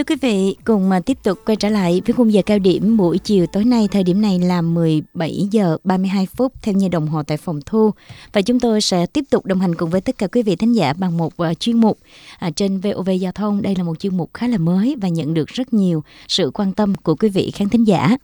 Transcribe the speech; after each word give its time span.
Thưa 0.00 0.04
quý 0.04 0.16
vị, 0.20 0.56
cùng 0.64 0.88
mà 0.88 1.00
tiếp 1.00 1.18
tục 1.22 1.38
quay 1.46 1.56
trở 1.56 1.68
lại 1.68 2.02
với 2.06 2.14
khung 2.14 2.32
giờ 2.32 2.42
cao 2.46 2.58
điểm 2.58 2.96
buổi 2.96 3.18
chiều 3.18 3.46
tối 3.46 3.64
nay, 3.64 3.88
thời 3.90 4.04
điểm 4.04 4.20
này 4.20 4.38
là 4.38 4.62
17 4.62 5.48
giờ 5.50 5.76
32 5.84 6.26
phút 6.26 6.52
theo 6.62 6.74
như 6.74 6.88
đồng 6.88 7.06
hồ 7.06 7.22
tại 7.22 7.36
phòng 7.36 7.60
thu. 7.66 7.90
Và 8.32 8.42
chúng 8.42 8.60
tôi 8.60 8.80
sẽ 8.80 9.06
tiếp 9.06 9.24
tục 9.30 9.46
đồng 9.46 9.60
hành 9.60 9.74
cùng 9.74 9.90
với 9.90 10.00
tất 10.00 10.18
cả 10.18 10.26
quý 10.26 10.42
vị 10.42 10.56
thính 10.56 10.72
giả 10.72 10.92
bằng 10.92 11.16
một 11.16 11.36
à, 11.36 11.54
chuyên 11.54 11.80
mục 11.80 11.98
à, 12.38 12.50
trên 12.50 12.80
VOV 12.80 13.10
Giao 13.20 13.32
thông. 13.32 13.62
Đây 13.62 13.74
là 13.74 13.82
một 13.82 13.98
chuyên 13.98 14.16
mục 14.16 14.30
khá 14.34 14.48
là 14.48 14.58
mới 14.58 14.96
và 15.00 15.08
nhận 15.08 15.34
được 15.34 15.48
rất 15.48 15.72
nhiều 15.72 16.02
sự 16.28 16.50
quan 16.54 16.72
tâm 16.72 16.94
của 16.94 17.14
quý 17.14 17.28
vị 17.28 17.50
khán 17.50 17.68
thính 17.68 17.86
giả. 17.86 18.16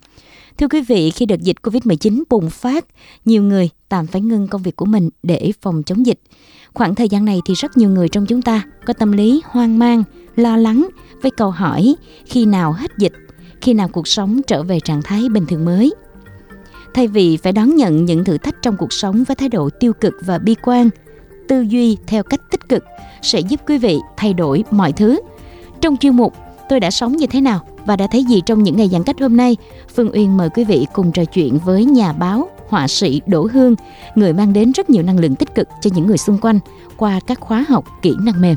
Thưa 0.58 0.68
quý 0.68 0.80
vị, 0.80 1.10
khi 1.10 1.26
đợt 1.26 1.40
dịch 1.40 1.56
Covid-19 1.62 2.22
bùng 2.30 2.50
phát, 2.50 2.86
nhiều 3.24 3.42
người 3.42 3.70
tạm 3.88 4.06
phải 4.06 4.20
ngưng 4.20 4.48
công 4.48 4.62
việc 4.62 4.76
của 4.76 4.86
mình 4.86 5.10
để 5.22 5.52
phòng 5.60 5.82
chống 5.82 6.06
dịch. 6.06 6.20
Khoảng 6.74 6.94
thời 6.94 7.08
gian 7.08 7.24
này 7.24 7.40
thì 7.46 7.54
rất 7.54 7.76
nhiều 7.76 7.90
người 7.90 8.08
trong 8.08 8.26
chúng 8.26 8.42
ta 8.42 8.62
có 8.86 8.92
tâm 8.92 9.12
lý 9.12 9.42
hoang 9.44 9.78
mang, 9.78 10.04
lo 10.36 10.56
lắng 10.56 10.88
với 11.22 11.30
câu 11.30 11.50
hỏi 11.50 11.94
khi 12.26 12.46
nào 12.46 12.72
hết 12.72 12.90
dịch, 12.98 13.12
khi 13.60 13.74
nào 13.74 13.88
cuộc 13.88 14.08
sống 14.08 14.40
trở 14.46 14.62
về 14.62 14.80
trạng 14.80 15.02
thái 15.02 15.28
bình 15.28 15.46
thường 15.46 15.64
mới. 15.64 15.94
Thay 16.94 17.08
vì 17.08 17.36
phải 17.36 17.52
đón 17.52 17.76
nhận 17.76 18.04
những 18.04 18.24
thử 18.24 18.38
thách 18.38 18.62
trong 18.62 18.76
cuộc 18.76 18.92
sống 18.92 19.24
với 19.24 19.34
thái 19.34 19.48
độ 19.48 19.70
tiêu 19.80 19.92
cực 19.92 20.14
và 20.20 20.38
bi 20.38 20.54
quan, 20.62 20.88
tư 21.48 21.60
duy 21.60 21.96
theo 22.06 22.22
cách 22.22 22.40
tích 22.50 22.68
cực 22.68 22.84
sẽ 23.22 23.40
giúp 23.40 23.60
quý 23.68 23.78
vị 23.78 23.98
thay 24.16 24.34
đổi 24.34 24.64
mọi 24.70 24.92
thứ. 24.92 25.20
Trong 25.80 25.96
chuyên 25.96 26.16
mục 26.16 26.34
Tôi 26.68 26.80
đã 26.80 26.90
sống 26.90 27.16
như 27.16 27.26
thế 27.26 27.40
nào 27.40 27.60
và 27.86 27.96
đã 27.96 28.06
thấy 28.06 28.24
gì 28.24 28.40
trong 28.46 28.62
những 28.62 28.76
ngày 28.76 28.88
giãn 28.88 29.02
cách 29.02 29.16
hôm 29.20 29.36
nay, 29.36 29.56
Phương 29.94 30.10
Uyên 30.12 30.36
mời 30.36 30.48
quý 30.50 30.64
vị 30.64 30.86
cùng 30.92 31.12
trò 31.12 31.24
chuyện 31.24 31.58
với 31.64 31.84
nhà 31.84 32.12
báo, 32.12 32.48
họa 32.68 32.88
sĩ 32.88 33.20
Đỗ 33.26 33.48
Hương, 33.52 33.74
người 34.14 34.32
mang 34.32 34.52
đến 34.52 34.72
rất 34.72 34.90
nhiều 34.90 35.02
năng 35.02 35.18
lượng 35.18 35.34
tích 35.34 35.54
cực 35.54 35.68
cho 35.80 35.90
những 35.94 36.06
người 36.06 36.18
xung 36.18 36.38
quanh 36.38 36.58
qua 36.96 37.20
các 37.26 37.40
khóa 37.40 37.64
học 37.68 37.84
kỹ 38.02 38.14
năng 38.20 38.40
mềm. 38.40 38.56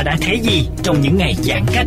Và 0.00 0.04
đã 0.04 0.16
thấy 0.20 0.40
gì 0.40 0.68
trong 0.82 1.00
những 1.00 1.16
ngày 1.16 1.34
giãn 1.42 1.64
cách? 1.74 1.86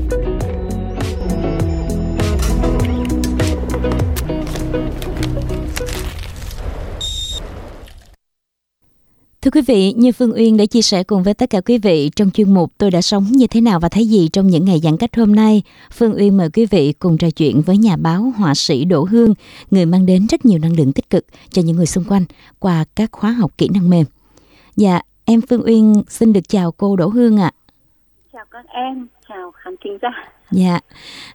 Thưa 9.41 9.51
quý 9.51 9.61
vị, 9.61 9.93
như 9.93 10.11
Phương 10.11 10.33
Uyên 10.33 10.57
đã 10.57 10.65
chia 10.65 10.81
sẻ 10.81 11.03
cùng 11.03 11.23
với 11.23 11.33
tất 11.33 11.49
cả 11.49 11.61
quý 11.61 11.77
vị 11.77 12.09
trong 12.15 12.31
chuyên 12.31 12.53
mục 12.53 12.71
Tôi 12.77 12.91
đã 12.91 13.01
sống 13.01 13.31
như 13.31 13.47
thế 13.47 13.61
nào 13.61 13.79
và 13.79 13.89
thấy 13.89 14.07
gì 14.07 14.29
trong 14.33 14.47
những 14.47 14.65
ngày 14.65 14.79
giãn 14.83 14.97
cách 14.97 15.15
hôm 15.15 15.35
nay, 15.35 15.61
Phương 15.91 16.15
Uyên 16.17 16.37
mời 16.37 16.49
quý 16.49 16.65
vị 16.65 16.93
cùng 16.93 17.17
trò 17.17 17.29
chuyện 17.29 17.61
với 17.61 17.77
nhà 17.77 17.95
báo 17.95 18.33
họa 18.37 18.55
sĩ 18.55 18.85
Đỗ 18.85 19.03
Hương, 19.03 19.33
người 19.71 19.85
mang 19.85 20.05
đến 20.05 20.27
rất 20.27 20.45
nhiều 20.45 20.59
năng 20.59 20.75
lượng 20.75 20.93
tích 20.93 21.09
cực 21.09 21.25
cho 21.51 21.61
những 21.61 21.75
người 21.75 21.85
xung 21.85 22.03
quanh 22.03 22.25
qua 22.59 22.85
các 22.95 23.11
khóa 23.11 23.31
học 23.31 23.51
kỹ 23.57 23.69
năng 23.73 23.89
mềm. 23.89 24.05
Dạ, 24.75 25.01
em 25.25 25.41
Phương 25.49 25.65
Uyên 25.65 26.03
xin 26.09 26.33
được 26.33 26.49
chào 26.49 26.71
cô 26.71 26.95
Đỗ 26.95 27.07
Hương 27.07 27.37
ạ. 27.37 27.51
Chào 28.51 28.63
các 28.63 28.73
em, 28.73 29.07
chào 29.29 29.51
khán 29.51 29.75
thính 29.83 29.97
giả. 30.01 30.09
Dạ, 30.51 30.79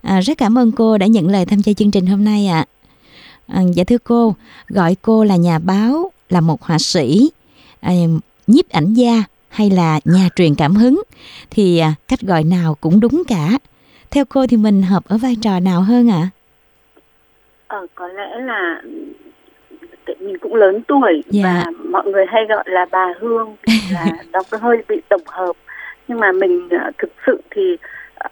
à, 0.02 0.20
rất 0.20 0.38
cảm 0.38 0.58
ơn 0.58 0.72
cô 0.72 0.98
đã 0.98 1.06
nhận 1.06 1.28
lời 1.30 1.44
tham 1.46 1.58
gia 1.58 1.72
chương 1.72 1.90
trình 1.90 2.06
hôm 2.06 2.24
nay 2.24 2.46
ạ. 2.46 2.64
À, 3.46 3.60
dạ 3.74 3.84
thưa 3.84 3.98
cô, 4.04 4.34
gọi 4.68 4.96
cô 5.02 5.24
là 5.24 5.36
nhà 5.36 5.58
báo, 5.58 6.12
là 6.28 6.40
một 6.40 6.62
họa 6.62 6.78
sĩ, 6.78 7.30
à, 7.80 7.92
nhiếp 8.46 8.68
ảnh 8.68 8.94
gia 8.94 9.12
hay 9.48 9.70
là 9.70 10.00
nhà 10.04 10.28
truyền 10.36 10.54
cảm 10.54 10.74
hứng 10.74 11.02
thì 11.50 11.78
à, 11.78 11.94
cách 12.08 12.20
gọi 12.20 12.44
nào 12.44 12.74
cũng 12.80 13.00
đúng 13.00 13.22
cả. 13.28 13.48
Theo 14.10 14.24
cô 14.28 14.46
thì 14.46 14.56
mình 14.56 14.82
hợp 14.82 15.04
ở 15.08 15.18
vai 15.18 15.36
trò 15.42 15.60
nào 15.60 15.80
hơn 15.82 16.10
ạ? 16.10 16.28
Ờ, 17.66 17.86
có 17.94 18.08
lẽ 18.08 18.38
là 18.40 18.82
mình 20.20 20.38
cũng 20.40 20.54
lớn 20.54 20.82
tuổi 20.88 21.22
Dạ. 21.30 21.42
và 21.44 21.64
mọi 21.90 22.06
người 22.06 22.24
hay 22.28 22.42
gọi 22.48 22.64
là 22.66 22.86
bà 22.90 23.06
Hương 23.20 23.56
thì 23.66 23.72
là 23.92 24.06
nó 24.32 24.40
hơi 24.60 24.76
bị 24.88 24.96
tổng 25.08 25.22
hợp. 25.26 25.56
Nhưng 26.08 26.20
mà 26.20 26.32
mình 26.32 26.68
ờ, 26.70 26.90
thực 26.98 27.10
sự 27.26 27.40
thì 27.50 27.76
ờ, 28.14 28.28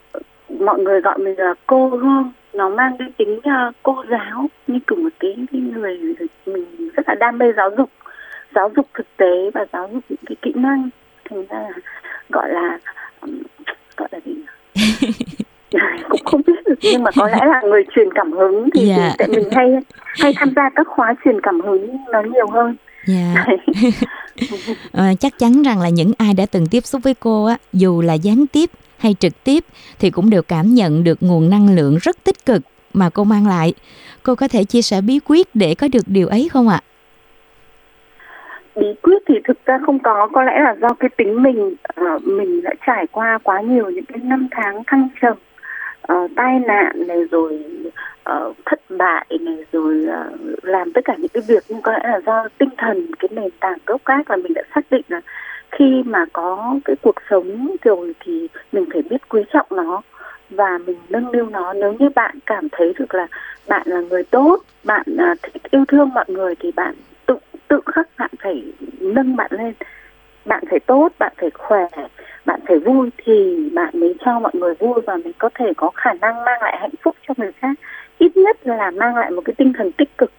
mọi 0.59 0.79
người 0.79 1.01
gọi 1.01 1.17
mình 1.17 1.39
là 1.39 1.53
cô 1.67 1.87
Hương 1.89 2.31
nó 2.53 2.69
mang 2.69 2.95
cái 2.99 3.07
tính 3.17 3.39
ờ, 3.43 3.71
cô 3.83 4.03
giáo 4.09 4.49
như 4.67 4.79
kiểu 4.87 4.97
một 4.97 5.09
cái, 5.19 5.35
cái 5.51 5.61
người 5.61 5.99
mình 6.45 6.65
rất 6.95 7.09
là 7.09 7.15
đam 7.15 7.37
mê 7.37 7.45
giáo 7.57 7.69
dục 7.77 7.89
giáo 8.55 8.71
dục 8.75 8.87
thực 8.93 9.17
tế 9.17 9.49
và 9.53 9.65
giáo 9.73 9.89
dục 9.93 10.03
những 10.09 10.19
cái 10.25 10.35
kỹ 10.41 10.51
năng 10.55 10.89
thành 11.29 11.45
ra 11.49 11.59
là 11.59 11.69
gọi 12.29 12.49
là 12.49 12.79
ừm, 13.21 13.41
gọi 13.97 14.09
là 14.11 14.19
gì 14.25 14.31
nhỉ? 14.33 15.09
cũng 16.09 16.21
không 16.25 16.41
biết 16.47 16.53
được 16.65 16.75
nhưng 16.81 17.03
mà 17.03 17.11
có 17.15 17.27
lẽ 17.27 17.45
là 17.45 17.61
người 17.63 17.83
truyền 17.95 18.13
cảm 18.15 18.31
hứng 18.31 18.69
thì, 18.73 18.85
Dạ. 18.87 18.95
thì 19.09 19.15
tại 19.17 19.27
mình 19.27 19.49
hay 19.51 19.73
hay 20.19 20.33
tham 20.37 20.49
gia 20.55 20.69
các 20.75 20.87
khóa 20.87 21.13
truyền 21.25 21.41
cảm 21.41 21.61
hứng 21.61 21.97
nó 22.11 22.21
nhiều 22.21 22.47
hơn 22.47 22.75
Dạ. 23.07 23.45
Ờ, 24.91 25.03
chắc 25.19 25.39
chắn 25.39 25.63
rằng 25.63 25.79
là 25.79 25.89
những 25.89 26.11
ai 26.17 26.33
đã 26.33 26.45
từng 26.51 26.67
tiếp 26.71 26.85
xúc 26.85 27.01
với 27.03 27.13
cô 27.13 27.45
á, 27.45 27.57
dù 27.73 28.01
là 28.01 28.13
gián 28.13 28.45
tiếp 28.47 28.69
hay 28.97 29.15
trực 29.19 29.43
tiếp 29.43 29.63
thì 29.99 30.09
cũng 30.09 30.29
đều 30.29 30.41
cảm 30.41 30.73
nhận 30.73 31.03
được 31.03 31.17
nguồn 31.23 31.49
năng 31.49 31.75
lượng 31.75 31.97
rất 32.01 32.23
tích 32.23 32.45
cực 32.45 32.61
mà 32.93 33.09
cô 33.09 33.23
mang 33.23 33.47
lại. 33.47 33.73
Cô 34.23 34.35
có 34.35 34.47
thể 34.47 34.63
chia 34.63 34.81
sẻ 34.81 35.01
bí 35.01 35.19
quyết 35.25 35.47
để 35.53 35.75
có 35.75 35.87
được 35.87 36.03
điều 36.07 36.27
ấy 36.27 36.49
không 36.51 36.69
ạ? 36.69 36.81
bí 38.77 38.87
quyết 39.01 39.23
thì 39.27 39.35
thực 39.43 39.65
ra 39.65 39.79
không 39.85 39.99
có 39.99 40.29
có 40.33 40.43
lẽ 40.43 40.59
là 40.59 40.75
do 40.81 40.89
cái 40.99 41.09
tính 41.17 41.43
mình 41.43 41.75
ờ, 41.83 42.19
mình 42.23 42.61
đã 42.63 42.71
trải 42.87 43.07
qua 43.11 43.39
quá 43.43 43.61
nhiều 43.61 43.89
những 43.89 44.05
cái 44.05 44.17
năm 44.23 44.47
tháng 44.51 44.83
thăng 44.87 45.09
trầm 45.21 45.37
ờ, 46.01 46.27
tai 46.35 46.59
nạn 46.59 47.07
này 47.07 47.17
rồi 47.31 47.63
uh, 48.31 48.55
thất 48.65 48.79
bại 48.89 49.25
này 49.41 49.65
rồi 49.71 50.07
uh, 50.07 50.63
làm 50.63 50.93
tất 50.93 51.01
cả 51.05 51.15
những 51.17 51.31
cái 51.33 51.43
việc 51.47 51.63
nhưng 51.69 51.81
có 51.81 51.91
lẽ 51.91 51.99
là 52.03 52.19
do 52.25 52.47
tinh 52.57 52.69
thần 52.77 53.11
cái 53.19 53.29
nền 53.31 53.49
tảng 53.59 53.77
gốc 53.85 54.01
gác 54.05 54.29
là 54.29 54.35
mình 54.35 54.53
đã 54.53 54.61
xác 54.75 54.81
định 54.91 55.05
là 55.09 55.21
khi 55.71 56.03
mà 56.05 56.25
có 56.33 56.75
cái 56.85 56.95
cuộc 57.01 57.15
sống 57.29 57.75
rồi 57.83 58.13
thì 58.19 58.47
mình 58.71 58.85
phải 58.93 59.01
biết 59.01 59.29
quý 59.29 59.41
trọng 59.53 59.67
nó 59.69 60.01
và 60.49 60.77
mình 60.85 60.97
nâng 61.09 61.31
niu 61.31 61.49
nó. 61.49 61.73
Nếu 61.73 61.93
như 61.99 62.09
bạn 62.15 62.39
cảm 62.45 62.67
thấy 62.71 62.93
được 62.99 63.15
là 63.15 63.27
bạn 63.67 63.81
là 63.85 64.01
người 64.01 64.23
tốt 64.23 64.57
bạn 64.83 65.03
à, 65.17 65.31
uh, 65.31 65.37
thích 65.43 65.71
yêu 65.71 65.85
thương 65.87 66.09
mọi 66.09 66.25
người 66.27 66.55
thì 66.59 66.71
bạn 66.71 66.95
tự 67.25 67.37
tự 67.67 67.81
khắc 67.85 68.07
bạn 68.17 68.29
phải 68.39 68.63
nâng 68.99 69.35
bạn 69.35 69.51
lên. 69.51 69.73
Bạn 70.45 70.63
phải 70.69 70.79
tốt 70.79 71.09
bạn 71.19 71.33
phải 71.37 71.49
khỏe 71.49 71.87
bạn 72.45 72.59
phải 72.67 72.79
vui 72.79 73.09
thì 73.17 73.69
bạn 73.73 73.99
mới 73.99 74.15
cho 74.25 74.39
mọi 74.39 74.51
người 74.55 74.73
vui 74.73 75.01
và 75.07 75.17
mình 75.17 75.33
có 75.37 75.49
thể 75.55 75.73
có 75.77 75.91
khả 75.95 76.13
năng 76.13 76.45
mang 76.45 76.61
lại 76.61 76.77
hạnh 76.81 76.95
phúc 77.03 77.15
cho 77.27 77.33
người 77.37 77.51
khác 77.51 77.75
ít 78.19 78.37
nhất 78.37 78.57
là 78.67 78.91
mang 78.91 79.15
lại 79.15 79.31
một 79.31 79.41
cái 79.45 79.53
tinh 79.57 79.73
thần 79.73 79.91
tích 79.91 80.17
cực. 80.17 80.31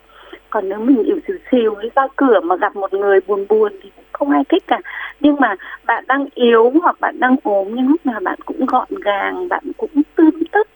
Còn 0.50 0.68
nếu 0.68 0.78
mình 0.78 1.02
yếu 1.02 1.16
xìu 1.28 1.36
xìu 1.50 1.74
đi 1.82 1.88
ra 1.96 2.06
cửa 2.16 2.40
mà 2.40 2.56
gặp 2.56 2.76
một 2.76 2.92
người 2.92 3.20
buồn 3.26 3.46
buồn 3.48 3.72
thì 3.82 3.90
cũng 3.96 4.04
không 4.12 4.30
ai 4.30 4.42
thích 4.48 4.64
cả. 4.66 4.80
Nhưng 5.20 5.36
mà 5.40 5.56
bạn 5.84 6.04
đang 6.08 6.26
yếu 6.34 6.72
hoặc 6.82 7.00
bạn 7.00 7.20
đang 7.20 7.36
ốm 7.42 7.68
nhưng 7.70 7.88
lúc 7.88 8.06
nào 8.06 8.20
bạn 8.20 8.38
cũng 8.44 8.66
gọn 8.66 8.88
gàng 9.04 9.48
bạn 9.48 9.62
cũng 9.76 9.90
tươm 10.16 10.44
tất. 10.52 10.68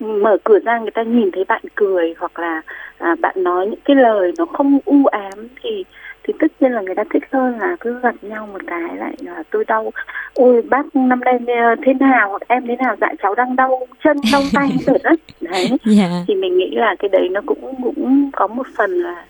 Mở 0.00 0.36
cửa 0.44 0.58
ra 0.64 0.78
người 0.78 0.90
ta 0.90 1.02
nhìn 1.02 1.30
thấy 1.30 1.44
bạn 1.44 1.62
cười 1.74 2.14
hoặc 2.18 2.38
là 2.38 2.62
à, 2.98 3.16
bạn 3.20 3.34
nói 3.44 3.66
những 3.66 3.80
cái 3.84 3.96
lời 3.96 4.32
nó 4.38 4.44
không 4.44 4.78
u 4.84 5.06
ám 5.06 5.48
thì 5.62 5.84
thì 6.24 6.34
tất 6.38 6.46
nhiên 6.60 6.72
là 6.72 6.80
người 6.80 6.94
ta 6.94 7.04
thích 7.12 7.22
hơn 7.32 7.58
là 7.58 7.76
cứ 7.80 8.00
gặp 8.00 8.14
nhau 8.22 8.48
một 8.52 8.60
cái 8.66 8.96
lại 8.96 9.14
là 9.18 9.42
tôi 9.50 9.64
đau 9.64 9.90
ôi 10.34 10.62
bác 10.62 10.96
năm 10.96 11.20
nay 11.20 11.38
thế 11.84 11.94
nào 11.94 12.30
hoặc 12.30 12.42
em 12.48 12.66
thế 12.66 12.76
nào 12.76 12.96
dạ 13.00 13.08
cháu 13.22 13.34
đang 13.34 13.56
đau 13.56 13.86
chân 14.04 14.16
đau 14.32 14.42
tay 14.52 14.70
rồi 14.86 14.98
đấy 15.04 15.16
đấy 15.40 15.66
yeah. 15.68 15.78
Dạ. 15.84 16.24
thì 16.28 16.34
mình 16.34 16.58
nghĩ 16.58 16.70
là 16.72 16.94
cái 16.98 17.08
đấy 17.08 17.28
nó 17.30 17.40
cũng 17.46 17.74
cũng 17.82 18.30
có 18.32 18.46
một 18.46 18.66
phần 18.76 18.90
là 19.02 19.24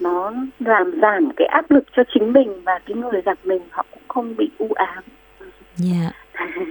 nó 0.00 0.32
làm 0.58 1.00
giảm 1.02 1.30
cái 1.36 1.46
áp 1.46 1.70
lực 1.70 1.84
cho 1.96 2.02
chính 2.14 2.32
mình 2.32 2.62
và 2.64 2.78
cái 2.86 2.96
người 2.96 3.22
gặp 3.22 3.38
mình 3.44 3.62
họ 3.70 3.86
cũng 3.90 4.02
không 4.08 4.36
bị 4.36 4.50
u 4.58 4.68
ám 4.74 5.04
dạ 5.76 6.00
yeah. 6.00 6.14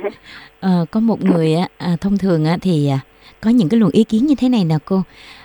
ờ, 0.59 0.85
có 0.91 0.99
một 0.99 1.23
người 1.23 1.53
á 1.53 1.67
à, 1.77 1.95
thông 2.01 2.17
thường 2.17 2.45
á 2.45 2.57
thì 2.61 2.89
à, 2.89 2.99
có 3.41 3.49
những 3.49 3.69
cái 3.69 3.79
luồng 3.79 3.91
ý 3.91 4.03
kiến 4.03 4.25
như 4.25 4.35
thế 4.37 4.49
này 4.49 4.65
nè 4.65 4.75
cô 4.85 5.01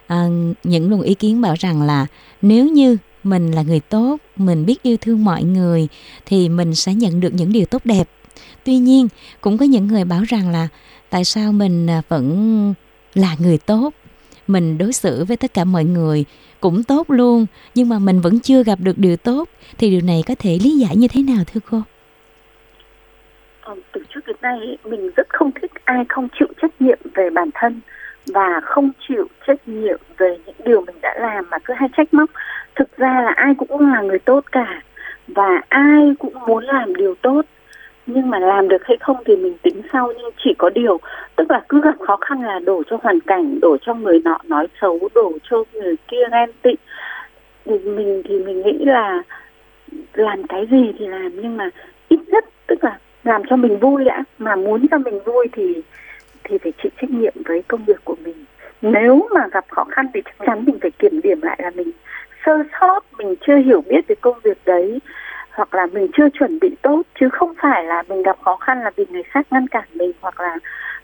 à, 0.07 0.25
những 0.65 0.91
luồng 0.91 1.03
ý 1.03 1.15
kiến 1.15 1.41
bảo 1.41 1.55
rằng 1.59 1.83
là 1.83 2.07
nếu 2.43 2.67
như 2.67 2.97
mình 3.31 3.51
là 3.51 3.63
người 3.63 3.81
tốt, 3.81 4.17
mình 4.37 4.67
biết 4.67 4.83
yêu 4.83 4.97
thương 5.01 5.25
mọi 5.25 5.43
người 5.43 5.89
thì 6.27 6.49
mình 6.49 6.75
sẽ 6.75 6.95
nhận 6.95 7.21
được 7.21 7.35
những 7.35 7.53
điều 7.53 7.65
tốt 7.65 7.83
đẹp. 7.85 8.09
Tuy 8.65 8.77
nhiên, 8.77 9.09
cũng 9.41 9.59
có 9.59 9.65
những 9.65 9.87
người 9.87 10.05
bảo 10.05 10.23
rằng 10.29 10.51
là 10.51 10.69
tại 11.11 11.25
sao 11.25 11.53
mình 11.53 11.91
à, 11.91 12.03
vẫn 12.09 12.75
là 13.15 13.37
người 13.39 13.59
tốt? 13.59 13.95
Mình 14.47 14.79
đối 14.79 14.93
xử 14.93 15.25
với 15.25 15.37
tất 15.37 15.55
cả 15.55 15.65
mọi 15.65 15.85
người 15.85 16.25
cũng 16.61 16.83
tốt 16.83 17.11
luôn, 17.11 17.47
nhưng 17.75 17.89
mà 17.89 17.99
mình 17.99 18.21
vẫn 18.21 18.41
chưa 18.41 18.65
gặp 18.65 18.79
được 18.83 18.99
điều 18.99 19.17
tốt 19.17 19.49
thì 19.79 19.91
điều 19.91 20.01
này 20.01 20.23
có 20.27 20.35
thể 20.39 20.59
lý 20.63 20.71
giải 20.71 20.97
như 20.97 21.09
thế 21.09 21.23
nào, 21.23 21.45
thưa 21.47 21.61
cô? 21.71 21.83
Ờ, 23.61 23.75
từ 23.93 24.01
trước 24.09 24.21
đến 24.27 24.37
nay 24.43 24.79
mình 24.85 25.11
rất 25.17 25.29
không 25.29 25.51
thích 25.61 25.71
ai 25.85 26.05
không 26.09 26.29
chịu 26.39 26.49
trách 26.63 26.81
nhiệm 26.81 26.99
về 27.15 27.31
bản 27.31 27.51
thân 27.55 27.81
và 28.27 28.61
không 28.63 28.91
chịu 29.09 29.27
trách 29.47 29.69
nhiệm 29.69 29.99
về 30.19 30.37
những 30.47 30.57
điều 30.65 30.81
mình 30.81 30.97
đã 31.03 31.15
làm 31.19 31.51
mà 31.51 31.59
cứ 31.59 31.75
hay 31.75 31.89
trách 31.97 32.15
móc. 32.15 32.31
Thực 32.75 32.97
ra 32.97 33.21
là 33.21 33.33
ai 33.37 33.55
cũng 33.59 33.93
là 33.93 34.01
người 34.01 34.19
tốt 34.19 34.45
cả 34.53 34.83
và 35.29 35.61
ai 35.69 36.15
cũng 36.19 36.35
muốn 36.47 36.65
làm 36.65 36.95
điều 36.95 37.15
tốt. 37.15 37.43
Nhưng 38.07 38.31
mà 38.31 38.39
làm 38.39 38.69
được 38.69 38.85
hay 38.85 38.97
không 39.01 39.17
thì 39.25 39.37
mình 39.37 39.57
tính 39.63 39.83
sau 39.93 40.13
nhưng 40.19 40.31
chỉ 40.45 40.55
có 40.59 40.71
điều. 40.71 41.01
Tức 41.37 41.51
là 41.51 41.63
cứ 41.69 41.81
gặp 41.81 41.95
khó 42.07 42.17
khăn 42.17 42.43
là 42.43 42.59
đổ 42.59 42.83
cho 42.91 42.99
hoàn 43.03 43.21
cảnh, 43.21 43.61
đổ 43.61 43.77
cho 43.81 43.95
người 43.95 44.21
nọ 44.25 44.39
nói 44.45 44.67
xấu, 44.81 44.99
đổ 45.15 45.33
cho 45.51 45.65
người 45.73 45.97
kia 46.09 46.23
ghen 46.33 46.51
tị. 46.63 46.71
Thì 47.65 47.79
mình 47.79 48.23
thì 48.29 48.39
mình 48.39 48.63
nghĩ 48.63 48.85
là 48.85 49.23
làm 50.15 50.43
cái 50.47 50.67
gì 50.71 50.93
thì 50.99 51.07
làm, 51.07 51.43
nhưng 51.43 51.57
mà 51.57 51.71
ít 52.09 52.21
nhất, 52.27 52.45
tức 52.67 52.85
là 52.85 52.99
làm 53.25 53.43
cho 53.51 53.57
mình 53.57 53.79
vui 53.79 54.05
đã 54.05 54.25
mà 54.39 54.57
muốn 54.57 54.87
cho 54.91 54.99
mình 54.99 55.21
vui 55.25 55.47
thì 55.53 55.83
thì 56.49 56.59
phải 56.59 56.73
chịu 56.83 56.91
trách 57.01 57.11
nhiệm 57.11 57.35
với 57.45 57.63
công 57.69 57.85
việc 57.85 58.05
của 58.05 58.17
mình. 58.25 58.45
Nếu 58.83 59.29
mà 59.35 59.47
gặp 59.53 59.65
khó 59.69 59.85
khăn 59.85 60.07
thì 60.15 60.21
chắc 60.25 60.35
chắn 60.47 60.65
mình 60.65 60.79
phải 60.81 60.91
kiểm 60.91 61.21
điểm 61.23 61.43
lại 61.43 61.61
là 61.63 61.71
mình 61.71 61.91
sơ 62.47 62.63
sót 62.81 63.01
mình 63.19 63.35
chưa 63.47 63.57
hiểu 63.57 63.83
biết 63.89 64.09
về 64.09 64.15
công 64.21 64.39
việc 64.45 64.59
đấy 64.65 64.99
hoặc 65.51 65.75
là 65.75 65.87
mình 65.87 66.07
chưa 66.17 66.29
chuẩn 66.29 66.59
bị 66.61 66.71
tốt 66.83 67.03
chứ 67.21 67.29
không 67.29 67.53
phải 67.63 67.85
là 67.85 68.03
mình 68.09 68.23
gặp 68.23 68.37
khó 68.45 68.57
khăn 68.57 68.83
là 68.83 68.91
vì 68.97 69.05
người 69.11 69.23
khác 69.23 69.47
ngăn 69.51 69.67
cản 69.67 69.85
mình 69.95 70.13
hoặc 70.21 70.41
là 70.41 70.59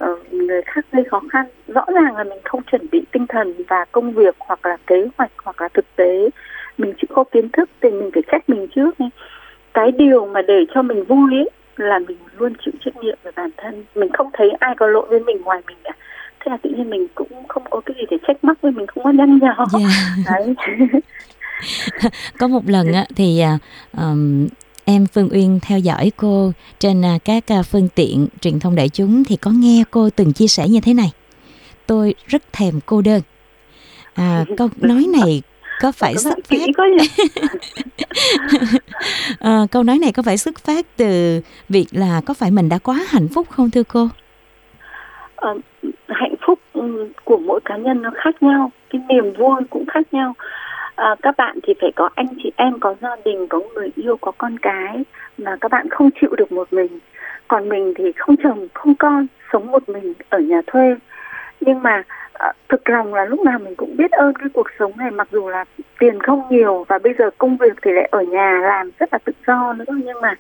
uh, 0.04 0.32
người 0.32 0.62
khác 0.62 0.86
gây 0.92 1.04
khó 1.04 1.20
khăn. 1.30 1.46
Rõ 1.68 1.84
ràng 1.94 2.16
là 2.16 2.24
mình 2.24 2.38
không 2.44 2.62
chuẩn 2.62 2.86
bị 2.92 3.02
tinh 3.12 3.26
thần 3.26 3.54
và 3.68 3.84
công 3.92 4.12
việc 4.12 4.34
hoặc 4.38 4.66
là 4.66 4.76
kế 4.86 5.06
hoạch 5.18 5.30
hoặc 5.44 5.60
là 5.60 5.68
thực 5.68 5.96
tế. 5.96 6.28
Mình 6.78 6.92
chưa 6.98 7.14
có 7.14 7.24
kiến 7.24 7.48
thức 7.48 7.70
thì 7.80 7.90
mình 7.90 8.10
phải 8.14 8.22
trách 8.32 8.48
mình 8.48 8.68
trước 8.74 8.94
cái 9.74 9.92
điều 9.92 10.26
mà 10.26 10.42
để 10.42 10.64
cho 10.74 10.82
mình 10.82 11.04
vui 11.04 11.34
ấy, 11.34 11.50
là 11.76 11.98
mình 11.98 12.18
luôn 12.38 12.52
chịu 12.64 12.74
trách 12.84 12.96
nhiệm 12.96 13.18
về 13.22 13.30
bản 13.36 13.50
thân 13.56 13.84
mình 13.94 14.12
không 14.12 14.30
thấy 14.32 14.50
ai 14.60 14.74
có 14.78 14.86
lỗi 14.86 15.06
với 15.08 15.20
mình 15.20 15.42
ngoài 15.42 15.60
mình 15.66 15.76
cả 15.84 15.90
thế 16.40 16.50
là 16.50 16.56
tự 16.62 16.70
nhiên 16.70 16.90
mình 16.90 17.06
cũng 17.14 17.48
không 17.48 17.62
có 17.70 17.80
cái 17.86 17.96
gì 17.98 18.02
để 18.10 18.16
trách 18.26 18.44
mắc 18.44 18.58
với 18.62 18.72
mình 18.72 18.86
không 18.86 19.04
có 19.04 19.10
nhăn 19.10 19.38
nhở 19.38 19.54
yeah. 19.78 19.92
đấy 20.26 20.54
có 22.38 22.48
một 22.48 22.62
lần 22.66 22.92
á 22.92 23.04
thì 23.16 23.42
um, 23.96 24.46
em 24.84 25.06
Phương 25.06 25.28
Uyên 25.32 25.58
theo 25.62 25.78
dõi 25.78 26.12
cô 26.16 26.52
trên 26.78 27.00
uh, 27.00 27.24
các 27.24 27.44
uh, 27.60 27.66
phương 27.66 27.88
tiện 27.94 28.26
truyền 28.40 28.60
thông 28.60 28.74
đại 28.74 28.88
chúng 28.88 29.24
thì 29.24 29.36
có 29.36 29.50
nghe 29.50 29.84
cô 29.90 30.10
từng 30.10 30.32
chia 30.32 30.46
sẻ 30.46 30.68
như 30.68 30.80
thế 30.80 30.94
này. 30.94 31.12
Tôi 31.86 32.14
rất 32.26 32.42
thèm 32.52 32.80
cô 32.86 33.02
đơn. 33.02 33.20
À, 34.14 34.44
câu 34.56 34.68
nói 34.76 35.06
này 35.22 35.42
có 35.80 35.92
phải 35.92 36.16
xuất 36.16 36.38
phát 36.44 36.56
à, 39.40 39.58
câu 39.70 39.82
nói 39.82 39.98
này 39.98 40.12
có 40.12 40.22
phải 40.22 40.38
xuất 40.38 40.58
phát 40.58 40.86
từ 40.96 41.40
việc 41.68 41.86
là 41.92 42.20
có 42.26 42.34
phải 42.34 42.50
mình 42.50 42.68
đã 42.68 42.78
quá 42.78 42.96
hạnh 43.08 43.28
phúc 43.34 43.46
không 43.50 43.70
thưa 43.70 43.82
cô? 43.82 44.08
À, 45.36 45.50
hạnh 46.08 46.34
phúc 46.46 46.58
ừ, 46.72 47.08
của 47.24 47.38
mỗi 47.38 47.60
cá 47.64 47.76
nhân 47.76 48.02
nó 48.02 48.10
khác 48.14 48.42
nhau, 48.42 48.70
cái 48.90 49.02
niềm 49.08 49.32
vui 49.38 49.60
cũng 49.70 49.86
khác 49.86 50.06
nhau. 50.12 50.34
À, 50.94 51.14
các 51.22 51.36
bạn 51.36 51.58
thì 51.62 51.74
phải 51.80 51.90
có 51.96 52.10
anh 52.14 52.26
chị 52.42 52.52
em 52.56 52.80
có 52.80 52.94
gia 53.00 53.16
đình 53.24 53.48
có 53.48 53.60
người 53.74 53.90
yêu 53.96 54.16
có 54.16 54.32
con 54.38 54.58
cái 54.58 55.04
mà 55.38 55.56
các 55.60 55.70
bạn 55.70 55.88
không 55.90 56.10
chịu 56.20 56.30
được 56.36 56.52
một 56.52 56.72
mình. 56.72 56.98
Còn 57.48 57.68
mình 57.68 57.94
thì 57.96 58.04
không 58.16 58.36
chồng 58.42 58.68
không 58.74 58.94
con 58.94 59.26
sống 59.52 59.70
một 59.70 59.88
mình 59.88 60.14
ở 60.28 60.38
nhà 60.38 60.60
thuê. 60.66 60.94
Nhưng 61.60 61.82
mà 61.82 62.02
à, 62.34 62.52
thực 62.68 62.90
lòng 62.90 63.14
là 63.14 63.24
lúc 63.24 63.40
nào 63.40 63.58
mình 63.58 63.74
cũng 63.74 63.96
biết 63.96 64.10
ơn 64.10 64.34
cái 64.34 64.48
cuộc 64.52 64.66
sống 64.78 64.92
này 64.96 65.10
mặc 65.10 65.28
dù 65.30 65.48
là 65.48 65.64
tiền 65.98 66.20
không 66.20 66.42
nhiều 66.50 66.84
và 66.88 66.98
bây 66.98 67.14
giờ 67.18 67.30
công 67.38 67.56
việc 67.56 67.72
thì 67.82 67.92
lại 67.92 68.08
ở 68.10 68.22
nhà 68.22 68.60
làm 68.62 68.90
rất 69.00 69.12
là 69.12 69.18
tự 69.24 69.32
do 69.46 69.72
nữa 69.72 69.94
nhưng 70.04 70.20
mà 70.20 70.34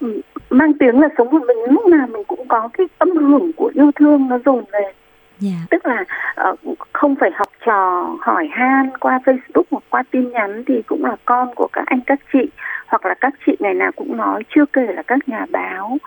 ừ, 0.00 0.20
mang 0.50 0.72
tiếng 0.78 1.00
là 1.00 1.08
sống 1.18 1.30
một 1.30 1.42
mình 1.46 1.56
lúc 1.70 1.86
nào 1.86 2.06
mình 2.06 2.24
cũng 2.24 2.48
có 2.48 2.68
cái 2.72 2.86
âm 2.98 3.10
hưởng 3.10 3.52
của 3.56 3.72
yêu 3.74 3.90
thương 3.94 4.28
nó 4.28 4.38
dồn 4.44 4.64
về 4.72 4.80
yeah. 4.80 4.94
Dạ. 5.38 5.66
tức 5.70 5.86
là 5.86 6.04
uh, 6.50 6.78
không 6.92 7.14
phải 7.20 7.30
học 7.34 7.48
trò 7.66 8.10
hỏi 8.20 8.48
han 8.52 8.90
qua 9.00 9.20
Facebook 9.24 9.62
hoặc 9.70 9.84
qua 9.90 10.02
tin 10.10 10.30
nhắn 10.30 10.64
thì 10.66 10.82
cũng 10.82 11.04
là 11.04 11.16
con 11.24 11.54
của 11.54 11.68
các 11.72 11.86
anh 11.86 12.00
các 12.06 12.20
chị 12.32 12.50
hoặc 12.86 13.06
là 13.06 13.14
các 13.14 13.34
chị 13.46 13.56
ngày 13.60 13.74
nào 13.74 13.92
cũng 13.96 14.16
nói 14.16 14.42
chưa 14.54 14.64
kể 14.72 14.86
là 14.86 15.02
các 15.02 15.28
nhà 15.28 15.46
báo 15.50 15.98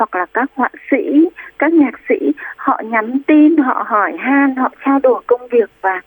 hoặc 0.00 0.14
là 0.14 0.26
các 0.34 0.50
họa 0.54 0.68
sĩ, 0.90 1.28
các 1.58 1.72
nhạc 1.72 2.00
sĩ 2.08 2.32
họ 2.56 2.80
nhắn 2.84 3.18
tin, 3.26 3.56
họ 3.56 3.84
hỏi 3.86 4.16
han, 4.18 4.56
họ 4.56 4.70
trao 4.84 4.98
đổi 5.02 5.22
công 5.26 5.48
việc 5.48 5.70
và 5.80 6.00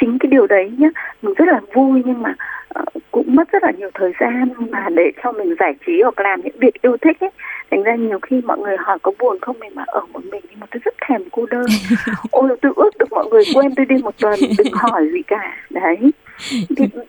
chính 0.00 0.18
cái 0.18 0.30
điều 0.30 0.46
đấy 0.46 0.72
nhá 0.78 0.88
mình 1.22 1.34
rất 1.34 1.48
là 1.48 1.60
vui 1.74 2.02
nhưng 2.06 2.22
mà 2.22 2.34
uh, 2.80 3.02
cũng 3.10 3.34
mất 3.34 3.52
rất 3.52 3.62
là 3.62 3.70
nhiều 3.78 3.90
thời 3.94 4.12
gian 4.20 4.48
mà 4.70 4.88
để 4.94 5.12
cho 5.22 5.32
mình 5.32 5.54
giải 5.58 5.74
trí 5.86 6.02
hoặc 6.02 6.18
làm 6.18 6.40
những 6.40 6.58
việc 6.58 6.82
yêu 6.82 6.96
thích 6.96 7.20
ấy. 7.20 7.30
Thành 7.70 7.82
ra 7.82 7.94
nhiều 7.94 8.18
khi 8.22 8.40
mọi 8.44 8.58
người 8.58 8.76
hỏi 8.76 8.98
có 9.02 9.12
buồn 9.18 9.38
không 9.40 9.58
mình 9.58 9.74
mà 9.74 9.84
ở 9.86 10.00
một 10.12 10.24
mình 10.24 10.42
nhưng 10.50 10.60
mà 10.60 10.66
tôi 10.70 10.80
rất 10.84 10.94
thèm 11.08 11.22
cô 11.32 11.46
đơn. 11.50 11.66
Ôi 12.30 12.56
tôi 12.62 12.72
ước 12.76 12.90
được 12.98 13.06
mọi 13.10 13.26
người 13.30 13.42
quên 13.54 13.74
tôi 13.74 13.86
đi 13.86 13.96
một 14.02 14.14
tuần 14.20 14.40
đừng 14.58 14.72
hỏi 14.72 15.08
gì 15.12 15.22
cả. 15.22 15.56
Đấy 15.70 16.12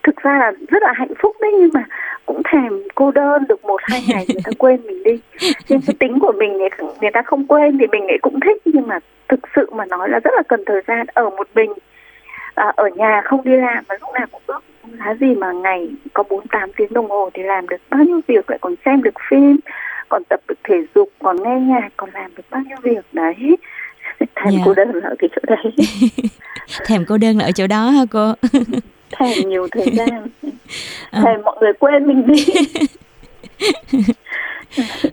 thực 0.04 0.16
ra 0.16 0.38
là 0.38 0.52
rất 0.68 0.84
là 0.84 0.94
hạnh 0.96 1.14
phúc 1.22 1.36
đấy 1.42 1.52
nhưng 1.60 1.70
mà 1.74 1.84
cũng 2.26 2.42
thèm 2.52 2.84
cô 2.96 3.12
đơn 3.12 3.44
được 3.50 3.66
một 3.66 3.82
hai 3.84 4.02
ngày 4.08 4.26
người 4.28 4.42
ta 4.44 4.52
quên 4.58 4.82
mình 4.88 5.04
đi. 5.04 5.20
Nhưng 5.70 5.82
cái 5.88 5.96
tính 6.00 6.20
của 6.20 6.34
mình 6.38 6.58
người, 6.58 6.70
người 7.02 7.12
ta 7.14 7.22
không 7.26 7.48
quên 7.48 7.78
thì 7.78 7.88
mình 7.92 8.06
lại 8.06 8.18
cũng 8.22 8.40
thích 8.40 8.62
nhưng 8.66 8.88
mà 8.88 9.00
thực 9.30 9.40
sự 9.56 9.70
mà 9.72 9.86
nói 9.86 10.10
là 10.10 10.20
rất 10.20 10.32
là 10.36 10.44
cần 10.48 10.64
thời 10.66 10.82
gian 10.88 11.06
ở 11.14 11.30
một 11.30 11.48
mình. 11.56 11.74
À, 12.56 12.74
ở 12.76 12.90
nhà 12.96 13.22
không 13.26 13.44
đi 13.44 13.52
làm 13.52 13.84
mà 13.90 13.96
lúc 14.02 14.10
nào 14.14 14.26
cũng 14.32 14.42
ước 14.48 14.60
giá 15.00 15.14
gì 15.20 15.36
mà 15.36 15.52
ngày 15.52 15.90
có 16.14 16.24
bốn 16.30 16.48
tám 16.48 16.72
tiếng 16.78 16.94
đồng 16.94 17.10
hồ 17.10 17.30
thì 17.34 17.44
làm 17.44 17.70
được 17.70 17.78
bao 17.90 18.04
nhiêu 18.04 18.22
việc 18.28 18.50
lại 18.50 18.60
còn 18.62 18.76
xem 18.86 19.04
được 19.04 19.16
phim 19.30 19.58
còn 20.10 20.24
tập 20.30 20.40
được 20.48 20.56
thể 20.64 20.76
dục 20.96 21.10
còn 21.20 21.44
nghe 21.44 21.60
nhạc 21.60 21.90
còn 21.98 22.10
làm 22.14 22.36
được 22.36 22.44
bao 22.50 22.62
nhiêu 22.68 22.78
việc. 22.84 23.06
Đấy. 23.14 23.58
Thèm 24.20 24.54
dạ. 24.54 24.62
cô 24.66 24.74
đơn 24.74 24.92
là 24.94 25.10
ở 25.10 25.16
cái 25.20 25.30
chỗ 25.36 25.42
đấy. 25.48 25.74
Thèm 26.86 27.06
cô 27.08 27.18
đơn 27.18 27.38
là 27.38 27.46
ở 27.46 27.52
chỗ 27.52 27.68
đó 27.68 27.90
hả 27.90 28.06
cô 28.12 28.34
thèm 29.12 29.50
nhiều 29.50 29.68
thời 29.72 29.96
gian. 29.96 30.28
À. 31.12 31.22
thèm 31.26 31.42
mọi 31.46 31.58
người 31.62 31.72
quên 31.80 32.08
mình 32.08 32.28
đi. 32.28 32.46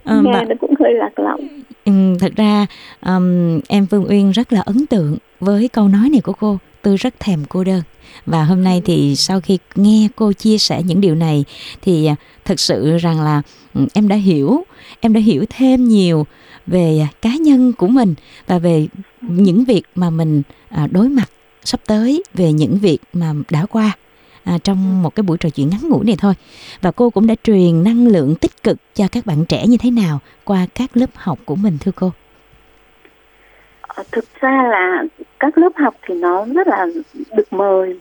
À, 0.04 0.20
nghe 0.22 0.32
mà... 0.32 0.44
nó 0.48 0.54
cũng 0.60 0.74
hơi 0.80 0.94
lạc 0.94 1.18
lõng. 1.18 1.48
Ừ, 1.84 1.92
thật 2.20 2.32
ra 2.36 2.66
um, 3.06 3.60
em 3.68 3.86
Phương 3.86 4.06
Uyên 4.08 4.30
rất 4.30 4.52
là 4.52 4.60
ấn 4.60 4.86
tượng 4.86 5.16
với 5.40 5.68
câu 5.68 5.88
nói 5.88 6.08
này 6.10 6.20
của 6.20 6.32
cô 6.32 6.58
tôi 6.82 6.96
rất 6.96 7.14
thèm 7.20 7.44
cô 7.48 7.64
đơn. 7.64 7.82
Và 8.26 8.44
hôm 8.44 8.64
nay 8.64 8.82
thì 8.84 9.16
sau 9.16 9.40
khi 9.40 9.58
nghe 9.74 10.08
cô 10.16 10.32
chia 10.32 10.58
sẻ 10.58 10.82
những 10.82 11.00
điều 11.00 11.14
này 11.14 11.44
thì 11.82 12.06
à, 12.06 12.16
thực 12.44 12.60
sự 12.60 12.96
rằng 12.96 13.20
là 13.20 13.42
em 13.94 14.08
đã 14.08 14.16
hiểu 14.16 14.64
em 15.00 15.12
đã 15.12 15.20
hiểu 15.20 15.44
thêm 15.50 15.84
nhiều 15.84 16.26
về 16.66 17.06
cá 17.22 17.30
nhân 17.40 17.72
của 17.72 17.86
mình 17.86 18.14
và 18.46 18.58
về 18.58 18.86
những 19.20 19.64
việc 19.64 19.82
mà 19.94 20.10
mình 20.10 20.42
à, 20.68 20.86
đối 20.90 21.08
mặt 21.08 21.26
sắp 21.64 21.80
tới 21.86 22.22
về 22.34 22.52
những 22.52 22.78
việc 22.82 22.98
mà 23.12 23.32
đã 23.50 23.66
qua 23.70 23.92
à, 24.44 24.58
trong 24.64 25.02
một 25.02 25.14
cái 25.14 25.22
buổi 25.22 25.38
trò 25.38 25.48
chuyện 25.50 25.70
ngắn 25.70 25.80
ngủi 25.88 26.04
này 26.04 26.16
thôi. 26.18 26.34
Và 26.80 26.90
cô 26.90 27.10
cũng 27.10 27.26
đã 27.26 27.34
truyền 27.42 27.84
năng 27.84 28.06
lượng 28.06 28.34
tích 28.40 28.62
cực 28.62 28.76
cho 28.94 29.04
các 29.12 29.26
bạn 29.26 29.44
trẻ 29.48 29.66
như 29.66 29.76
thế 29.80 29.90
nào 29.90 30.18
qua 30.44 30.66
các 30.74 30.90
lớp 30.94 31.10
học 31.14 31.38
của 31.44 31.54
mình 31.54 31.78
thưa 31.80 31.92
cô? 31.96 32.10
Ờ, 33.80 34.02
thực 34.12 34.24
ra 34.40 34.62
là 34.70 35.04
các 35.40 35.58
lớp 35.58 35.72
học 35.76 35.94
thì 36.02 36.14
nó 36.14 36.44
rất 36.54 36.68
là 36.68 36.86
được 37.36 37.52
mời 37.52 37.98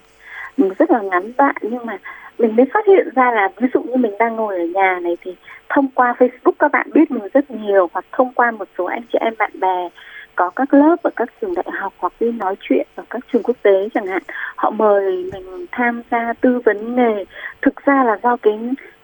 rất 0.57 0.91
là 0.91 1.01
ngắn 1.01 1.31
bạn 1.37 1.55
nhưng 1.61 1.85
mà 1.85 1.97
mình 2.37 2.55
mới 2.55 2.65
phát 2.73 2.87
hiện 2.87 3.09
ra 3.15 3.31
là 3.31 3.49
ví 3.57 3.67
dụ 3.73 3.81
như 3.81 3.95
mình 3.95 4.17
đang 4.19 4.35
ngồi 4.35 4.57
ở 4.57 4.65
nhà 4.65 4.99
này 4.99 5.17
thì 5.21 5.35
thông 5.69 5.87
qua 5.95 6.15
Facebook 6.19 6.51
các 6.59 6.71
bạn 6.71 6.87
biết 6.93 7.11
mình 7.11 7.23
rất 7.33 7.51
nhiều 7.51 7.89
hoặc 7.93 8.05
thông 8.11 8.33
qua 8.33 8.51
một 8.51 8.67
số 8.77 8.85
anh 8.85 9.01
chị 9.13 9.17
em 9.21 9.33
bạn 9.39 9.51
bè 9.59 9.89
có 10.35 10.49
các 10.49 10.73
lớp 10.73 10.95
ở 11.03 11.09
các 11.15 11.29
trường 11.41 11.55
đại 11.55 11.65
học 11.79 11.93
hoặc 11.97 12.13
đi 12.19 12.31
nói 12.31 12.55
chuyện 12.61 12.87
ở 12.95 13.03
các 13.09 13.23
trường 13.33 13.43
quốc 13.43 13.57
tế 13.61 13.89
chẳng 13.93 14.07
hạn, 14.07 14.21
họ 14.55 14.69
mời 14.69 15.31
mình 15.33 15.65
tham 15.71 16.01
gia 16.11 16.33
tư 16.33 16.59
vấn 16.65 16.95
nghề. 16.95 17.25
Thực 17.61 17.85
ra 17.85 18.03
là 18.03 18.17
do 18.23 18.37
cái 18.37 18.59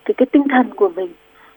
cái 0.05 0.13
cái 0.17 0.25
tinh 0.25 0.43
thần 0.49 0.69
của 0.75 0.89
mình 0.89 1.09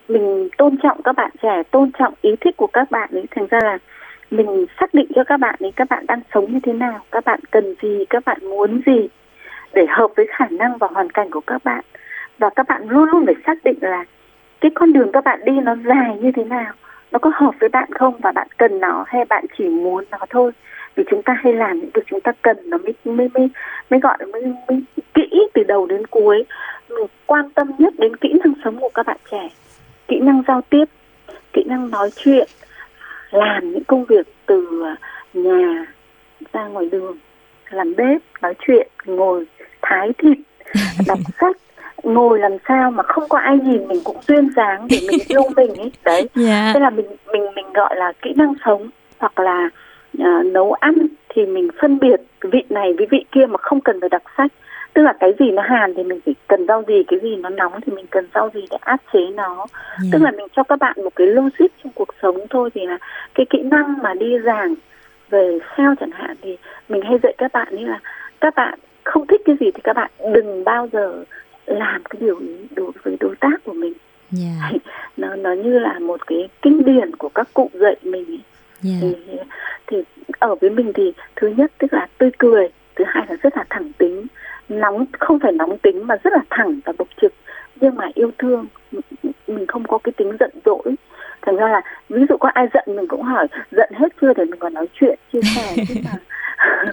mình 0.08 0.48
tôn 0.58 0.76
trọng 0.82 1.02
các 1.02 1.16
bạn 1.16 1.30
trẻ, 1.42 1.62
tôn 1.70 1.90
trọng 1.98 2.14
ý 2.22 2.30
thích 2.40 2.56
của 2.56 2.66
các 2.66 2.90
bạn 2.90 3.10
ấy. 3.12 3.24
Thành 3.30 3.46
ra 3.46 3.58
là 3.62 3.78
mình 4.30 4.66
xác 4.80 4.94
định 4.94 5.06
cho 5.14 5.24
các 5.24 5.36
bạn 5.36 5.54
ấy 5.60 5.72
các 5.76 5.88
bạn 5.90 6.06
đang 6.06 6.20
sống 6.34 6.52
như 6.52 6.58
thế 6.62 6.72
nào, 6.72 7.00
các 7.12 7.24
bạn 7.24 7.40
cần 7.50 7.74
gì, 7.82 8.04
các 8.10 8.24
bạn 8.24 8.38
muốn 8.42 8.82
gì 8.86 9.08
để 9.72 9.86
hợp 9.88 10.10
với 10.16 10.26
khả 10.30 10.46
năng 10.50 10.78
và 10.78 10.88
hoàn 10.94 11.10
cảnh 11.10 11.30
của 11.30 11.40
các 11.46 11.64
bạn. 11.64 11.84
Và 12.38 12.50
các 12.50 12.68
bạn 12.68 12.88
luôn 12.88 13.04
luôn 13.04 13.26
phải 13.26 13.34
xác 13.46 13.64
định 13.64 13.78
là 13.80 14.04
cái 14.60 14.70
con 14.74 14.92
đường 14.92 15.12
các 15.12 15.24
bạn 15.24 15.40
đi 15.44 15.52
nó 15.52 15.76
dài 15.84 16.18
như 16.20 16.32
thế 16.36 16.44
nào 16.44 16.72
nó 17.12 17.18
có 17.18 17.30
hợp 17.34 17.54
với 17.60 17.68
bạn 17.68 17.88
không? 17.92 18.14
Và 18.22 18.32
bạn 18.32 18.48
cần 18.56 18.80
nó 18.80 19.04
hay 19.06 19.24
bạn 19.24 19.44
chỉ 19.58 19.68
muốn 19.68 20.04
nó 20.10 20.18
thôi? 20.30 20.52
Vì 20.94 21.04
chúng 21.10 21.22
ta 21.22 21.36
hay 21.42 21.52
làm 21.52 21.78
những 21.78 21.90
việc 21.94 22.02
chúng 22.06 22.20
ta 22.20 22.32
cần 22.42 22.56
nó 22.64 22.78
mới 22.78 22.94
mới 23.04 23.28
mới 23.34 23.48
mới 23.90 24.00
gọi 24.00 24.18
mới, 24.32 24.42
mới 24.68 24.82
kỹ 25.14 25.48
từ 25.54 25.62
đầu 25.62 25.86
đến 25.86 26.06
cuối. 26.06 26.44
Mình 26.88 27.06
quan 27.26 27.50
tâm 27.50 27.70
nhất 27.78 27.94
đến 27.98 28.16
kỹ 28.16 28.32
năng 28.44 28.54
sống 28.64 28.80
của 28.80 28.90
các 28.94 29.06
bạn 29.06 29.16
trẻ 29.30 29.48
kỹ 30.12 30.20
năng 30.20 30.42
giao 30.48 30.60
tiếp 30.70 30.84
kỹ 31.52 31.64
năng 31.66 31.90
nói 31.90 32.10
chuyện 32.16 32.48
làm 33.30 33.72
những 33.72 33.84
công 33.84 34.04
việc 34.04 34.26
từ 34.46 34.84
nhà 35.34 35.86
ra 36.52 36.64
ngoài 36.64 36.88
đường 36.92 37.18
làm 37.70 37.94
bếp 37.96 38.22
nói 38.42 38.54
chuyện 38.66 38.88
ngồi 39.04 39.46
thái 39.82 40.12
thịt 40.18 40.38
đọc 41.06 41.18
sách 41.40 41.56
ngồi 42.02 42.38
làm 42.38 42.52
sao 42.68 42.90
mà 42.90 43.02
không 43.02 43.24
có 43.28 43.38
ai 43.38 43.58
nhìn 43.58 43.88
mình 43.88 44.00
cũng 44.04 44.16
duyên 44.28 44.50
dáng 44.56 44.86
để 44.90 44.98
mình 45.10 45.20
yêu 45.28 45.42
mình 45.56 45.74
ấy 45.74 45.92
đấy 46.04 46.20
yeah. 46.20 46.28
Dạ. 46.34 46.70
thế 46.74 46.80
là 46.80 46.90
mình 46.90 47.06
mình 47.32 47.42
mình 47.54 47.72
gọi 47.74 47.96
là 47.96 48.12
kỹ 48.22 48.32
năng 48.36 48.54
sống 48.64 48.90
hoặc 49.18 49.38
là 49.38 49.70
uh, 50.18 50.46
nấu 50.46 50.72
ăn 50.72 50.94
thì 51.28 51.46
mình 51.46 51.68
phân 51.80 51.98
biệt 51.98 52.20
vị 52.40 52.62
này 52.68 52.92
với 52.98 53.06
vị 53.10 53.24
kia 53.32 53.46
mà 53.46 53.58
không 53.58 53.80
cần 53.80 54.00
phải 54.00 54.08
đọc 54.08 54.22
sách 54.36 54.52
tức 54.94 55.02
là 55.02 55.12
cái 55.20 55.32
gì 55.38 55.50
nó 55.50 55.62
hàn 55.62 55.94
thì 55.94 56.02
mình 56.02 56.20
chỉ 56.26 56.34
cần 56.48 56.66
rau 56.66 56.82
gì 56.88 57.02
cái 57.08 57.18
gì 57.22 57.36
nó 57.36 57.48
nóng 57.48 57.80
thì 57.86 57.92
mình 57.92 58.06
cần 58.10 58.28
rau 58.34 58.50
gì 58.54 58.60
để 58.70 58.76
áp 58.80 59.00
chế 59.12 59.20
nó 59.34 59.56
yeah. 59.56 59.70
Dạ. 60.02 60.08
tức 60.12 60.22
là 60.22 60.30
mình 60.30 60.46
cho 60.56 60.62
các 60.62 60.78
bạn 60.78 61.04
một 61.04 61.16
cái 61.16 61.26
logic 61.26 61.66
trong 61.84 61.92
cuộc 61.94 62.08
sống 62.22 62.36
thôi 62.50 62.70
thì 62.74 62.86
là 62.86 62.98
cái 63.34 63.46
kỹ 63.50 63.62
năng 63.62 63.98
mà 64.02 64.14
đi 64.14 64.38
giảng 64.44 64.74
về 65.30 65.58
sao 65.76 65.94
chẳng 66.00 66.10
hạn 66.12 66.36
thì 66.42 66.56
mình 66.88 67.02
hay 67.02 67.18
dạy 67.22 67.34
các 67.38 67.52
bạn 67.52 67.76
như 67.76 67.86
là 67.86 68.00
các 68.40 68.54
bạn 68.54 68.78
không 69.04 69.26
thích 69.26 69.40
cái 69.44 69.56
gì 69.60 69.70
thì 69.74 69.80
các 69.84 69.96
bạn 69.96 70.10
đừng 70.32 70.64
bao 70.64 70.88
giờ 70.92 71.24
làm 71.66 72.02
cái 72.04 72.20
điều 72.20 72.38
ý 72.38 72.66
đối 72.76 72.90
với 73.02 73.16
đối 73.20 73.36
tác 73.36 73.64
của 73.64 73.72
mình 73.72 73.92
yeah. 74.38 74.82
nó 75.16 75.36
nó 75.36 75.52
như 75.52 75.78
là 75.78 75.98
một 75.98 76.26
cái 76.26 76.48
kinh 76.62 76.84
điển 76.84 77.16
của 77.16 77.28
các 77.28 77.48
cụ 77.54 77.70
dạy 77.74 77.96
mình 78.02 78.24
ấy. 78.26 78.40
Yeah. 78.84 79.02
thì 79.02 79.36
thì 79.86 80.02
ở 80.38 80.54
với 80.54 80.70
mình 80.70 80.92
thì 80.94 81.12
thứ 81.36 81.48
nhất 81.48 81.72
tức 81.78 81.92
là 81.92 82.06
tươi 82.18 82.30
cười 82.38 82.68
thứ 82.96 83.04
hai 83.06 83.26
là 83.28 83.36
rất 83.42 83.56
là 83.56 83.64
thẳng 83.70 83.92
tính 83.98 84.26
nóng 84.68 85.04
không 85.18 85.38
phải 85.38 85.52
nóng 85.52 85.78
tính 85.78 86.06
mà 86.06 86.14
rất 86.24 86.32
là 86.32 86.42
thẳng 86.50 86.80
và 86.84 86.92
bộc 86.98 87.08
trực 87.22 87.32
nhưng 87.80 87.94
mà 87.94 88.08
yêu 88.14 88.30
thương 88.38 88.66
mình 89.46 89.66
không 89.66 89.84
có 89.84 89.98
cái 89.98 90.12
tính 90.16 90.32
giận 90.40 90.50
dỗi 90.64 90.94
thành 91.42 91.56
ra 91.56 91.68
là 91.68 91.80
ví 92.08 92.22
dụ 92.28 92.36
có 92.36 92.50
ai 92.54 92.66
giận 92.74 92.84
mình 92.96 93.08
cũng 93.08 93.22
hỏi 93.22 93.46
giận 93.70 93.90
hết 93.94 94.08
chưa 94.20 94.34
để 94.34 94.44
mình 94.44 94.60
còn 94.60 94.74
nói 94.74 94.86
chuyện 95.00 95.18
chia 95.32 95.40
sẻ 95.42 95.74
chứ 95.88 95.94
mà 96.04 96.18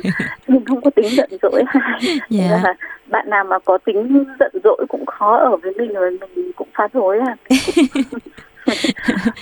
mình 0.47 0.65
không 0.65 0.81
có 0.81 0.89
tính 0.89 1.09
giận 1.09 1.29
dỗi 1.41 1.63
hai 1.67 1.99
yeah. 2.07 2.51
Dạ. 2.51 2.59
là 2.63 2.73
bạn 3.09 3.29
nào 3.29 3.43
mà 3.43 3.59
có 3.59 3.77
tính 3.77 4.25
giận 4.39 4.51
dỗi 4.63 4.85
cũng 4.89 5.05
khó 5.05 5.37
ở 5.37 5.55
với 5.55 5.73
mình 5.77 5.93
rồi 5.93 6.17
mình 6.35 6.51
cũng 6.55 6.67
phá 6.73 6.87
rối 6.93 7.19
à. 7.19 7.35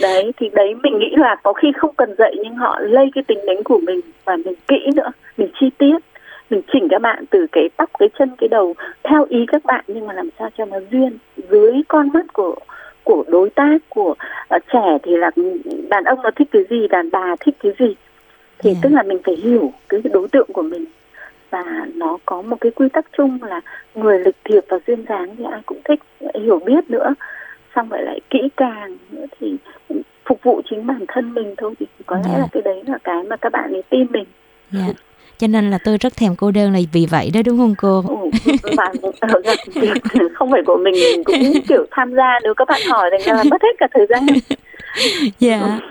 Đấy 0.02 0.32
thì 0.38 0.50
đấy 0.50 0.76
mình 0.84 1.00
nghĩ 1.00 1.16
là 1.18 1.36
có 1.44 1.54
khi 1.54 1.72
không 1.78 1.96
cần 1.98 2.16
dạy 2.18 2.36
nhưng 2.44 2.56
họ 2.56 2.80
lây 2.80 3.12
cái 3.16 3.24
tính 3.28 3.46
đánh 3.46 3.64
của 3.64 3.80
mình 3.84 4.02
và 4.26 4.36
mình 4.36 4.54
kỹ 4.68 4.90
nữa 4.96 5.12
mình 5.38 5.50
chi 5.60 5.70
tiết 5.78 5.98
mình 6.50 6.62
chỉnh 6.74 6.88
các 6.90 7.02
bạn 7.02 7.26
từ 7.30 7.48
cái 7.52 7.70
tóc 7.78 7.90
cái 8.00 8.10
chân 8.20 8.30
cái 8.38 8.48
đầu 8.48 8.74
theo 9.04 9.26
ý 9.30 9.46
các 9.48 9.66
bạn 9.66 9.86
nhưng 9.88 10.08
mà 10.08 10.14
làm 10.14 10.30
sao 10.40 10.50
cho 10.58 10.66
nó 10.66 10.78
duyên 10.92 11.18
dưới 11.50 11.74
con 11.88 12.10
mắt 12.14 12.34
của 12.34 12.56
của 13.08 13.24
đối 13.28 13.50
tác 13.50 13.78
của 13.90 14.16
uh, 14.56 14.64
trẻ 14.74 14.98
thì 15.04 15.18
là 15.18 15.32
đàn 15.90 16.04
ông 16.04 16.22
nó 16.24 16.32
thích 16.36 16.48
cái 16.52 16.62
gì 16.70 16.88
đàn 16.88 17.12
bà 17.12 17.36
thích 17.40 17.56
cái 17.64 17.72
gì. 17.80 17.96
Thì 18.60 18.70
yeah. 18.70 18.78
Tức 18.84 18.90
là 18.90 19.04
mình 19.04 19.20
phải 19.24 19.36
hiểu 19.36 19.72
cái 19.90 20.02
đối 20.14 20.28
tượng 20.28 20.48
của 20.54 20.62
mình 20.62 20.86
và 21.50 21.64
nó 21.96 22.18
có 22.26 22.42
một 22.42 22.58
cái 22.62 22.72
quy 22.72 22.90
tắc 22.94 23.06
chung 23.18 23.44
là 23.44 23.62
người 23.96 24.20
lịch 24.20 24.38
thiệp 24.44 24.64
và 24.70 24.78
duyên 24.88 25.06
dáng 25.10 25.36
thì 25.38 25.44
ai 25.52 25.62
cũng 25.66 25.80
thích 25.86 26.00
hiểu 26.36 26.60
biết 26.66 26.90
nữa 26.90 27.14
xong 27.76 27.90
rồi 27.90 28.02
lại 28.02 28.20
kỹ 28.30 28.40
càng 28.58 28.98
nữa 29.12 29.26
thì 29.40 29.56
phục 30.26 30.40
vụ 30.44 30.62
chính 30.70 30.88
bản 30.88 31.06
thân 31.08 31.34
mình 31.34 31.56
thôi 31.58 31.74
thì 31.80 31.86
có 32.06 32.16
lẽ 32.16 32.22
yeah. 32.26 32.36
Dạ. 32.36 32.40
là 32.40 32.48
cái 32.52 32.62
đấy 32.62 32.84
là 32.88 32.98
cái 33.04 33.24
mà 33.24 33.36
các 33.38 33.52
bạn 33.52 33.74
ấy 33.74 33.84
tin 33.90 34.08
mình 34.12 34.26
yeah. 34.74 34.88
Dạ. 34.88 34.94
cho 35.38 35.48
nên 35.48 35.72
là 35.72 35.78
tôi 35.84 35.98
rất 35.98 36.16
thèm 36.18 36.36
cô 36.36 36.52
đơn 36.52 36.74
là 36.74 36.80
vì 36.94 37.06
vậy 37.12 37.32
đó 37.34 37.42
đúng 37.46 37.58
không 37.58 37.76
cô? 37.78 38.04
Ừ, 38.08 38.30
bạn 38.78 38.96
không 40.34 40.52
phải 40.52 40.62
của 40.66 40.78
mình 40.78 40.94
mình 40.94 41.24
cũng 41.24 41.36
kiểu 41.68 41.86
tham 41.92 42.14
gia 42.14 42.40
nếu 42.44 42.54
các 42.54 42.68
bạn 42.68 42.82
hỏi 42.90 43.10
thì 43.26 43.32
là 43.32 43.44
mất 43.44 43.62
hết 43.64 43.76
cả 43.78 43.88
thời 43.94 44.06
gian 44.10 44.26
dạ 45.40 45.58
yeah. 45.58 45.82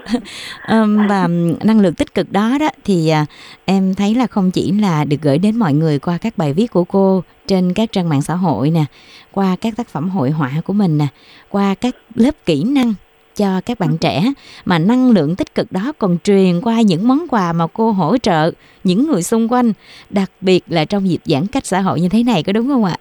um, 0.69 1.07
và 1.09 1.29
năng 1.65 1.81
lượng 1.81 1.95
tích 1.95 2.15
cực 2.15 2.33
đó 2.33 2.59
đó 2.61 2.71
thì 2.85 3.13
uh, 3.23 3.29
em 3.65 3.95
thấy 3.95 4.15
là 4.15 4.27
không 4.27 4.51
chỉ 4.51 4.73
là 4.73 5.05
được 5.05 5.17
gửi 5.23 5.39
đến 5.39 5.57
mọi 5.57 5.75
người 5.75 5.99
qua 5.99 6.19
các 6.19 6.39
bài 6.39 6.53
viết 6.53 6.73
của 6.73 6.85
cô 6.85 7.23
trên 7.47 7.73
các 7.73 7.93
trang 7.93 8.09
mạng 8.09 8.23
xã 8.23 8.35
hội 8.35 8.71
nè 8.71 8.85
qua 9.33 9.57
các 9.61 9.77
tác 9.77 9.89
phẩm 9.89 10.11
hội 10.11 10.31
họa 10.31 10.53
của 10.65 10.73
mình 10.73 10.99
nè 10.99 11.07
qua 11.49 11.75
các 11.75 11.97
lớp 12.15 12.35
kỹ 12.47 12.65
năng 12.65 12.95
cho 13.37 13.61
các 13.61 13.79
bạn 13.79 13.99
trẻ 13.99 14.33
mà 14.65 14.79
năng 14.79 15.11
lượng 15.11 15.37
tích 15.37 15.55
cực 15.55 15.73
đó 15.73 15.93
còn 15.99 16.19
truyền 16.25 16.61
qua 16.61 16.81
những 16.81 17.09
món 17.09 17.27
quà 17.31 17.53
mà 17.53 17.67
cô 17.67 17.93
hỗ 17.93 18.19
trợ 18.19 18.51
những 18.85 19.07
người 19.07 19.23
xung 19.23 19.53
quanh 19.53 19.73
đặc 20.11 20.31
biệt 20.41 20.65
là 20.69 20.85
trong 20.85 21.09
dịp 21.09 21.21
giãn 21.25 21.47
cách 21.47 21.67
xã 21.67 21.81
hội 21.81 22.01
như 22.01 22.09
thế 22.09 22.23
này 22.23 22.43
có 22.43 22.53
đúng 22.53 22.69
không 22.69 22.85
ạ? 22.85 22.97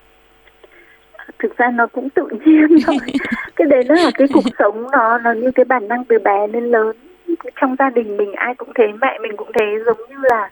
Thực 1.45 1.57
ra 1.57 1.71
nó 1.71 1.87
cũng 1.87 2.09
tự 2.09 2.27
nhiên 2.45 2.67
thôi. 2.85 2.97
Cái 3.55 3.67
đấy 3.67 3.83
nó 3.87 3.95
là 3.95 4.11
cái 4.13 4.27
cuộc 4.33 4.43
sống 4.59 4.91
nó 4.91 5.17
nó 5.17 5.31
như 5.31 5.51
cái 5.51 5.65
bản 5.65 5.87
năng 5.87 6.05
từ 6.05 6.19
bé 6.19 6.47
đến 6.47 6.63
lớn. 6.63 6.95
Trong 7.61 7.75
gia 7.79 7.89
đình 7.89 8.17
mình 8.17 8.33
ai 8.33 8.55
cũng 8.55 8.69
thế 8.75 8.87
mẹ 9.01 9.19
mình 9.21 9.37
cũng 9.37 9.51
thế. 9.53 9.65
Giống 9.85 9.97
như 10.09 10.15
là 10.21 10.49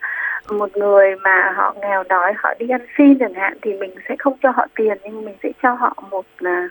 một 0.50 0.76
người 0.76 1.16
mà 1.16 1.52
họ 1.56 1.74
nghèo 1.80 2.04
đói 2.08 2.32
họ 2.36 2.54
đi 2.58 2.68
ăn 2.68 2.80
xin 2.98 3.18
chẳng 3.18 3.34
hạn 3.34 3.56
thì 3.62 3.72
mình 3.72 3.90
sẽ 4.08 4.16
không 4.18 4.36
cho 4.42 4.50
họ 4.50 4.66
tiền 4.76 4.98
nhưng 5.04 5.24
mình 5.24 5.34
sẽ 5.42 5.48
cho 5.62 5.74
họ 5.74 5.96
một 6.10 6.24
là 6.38 6.68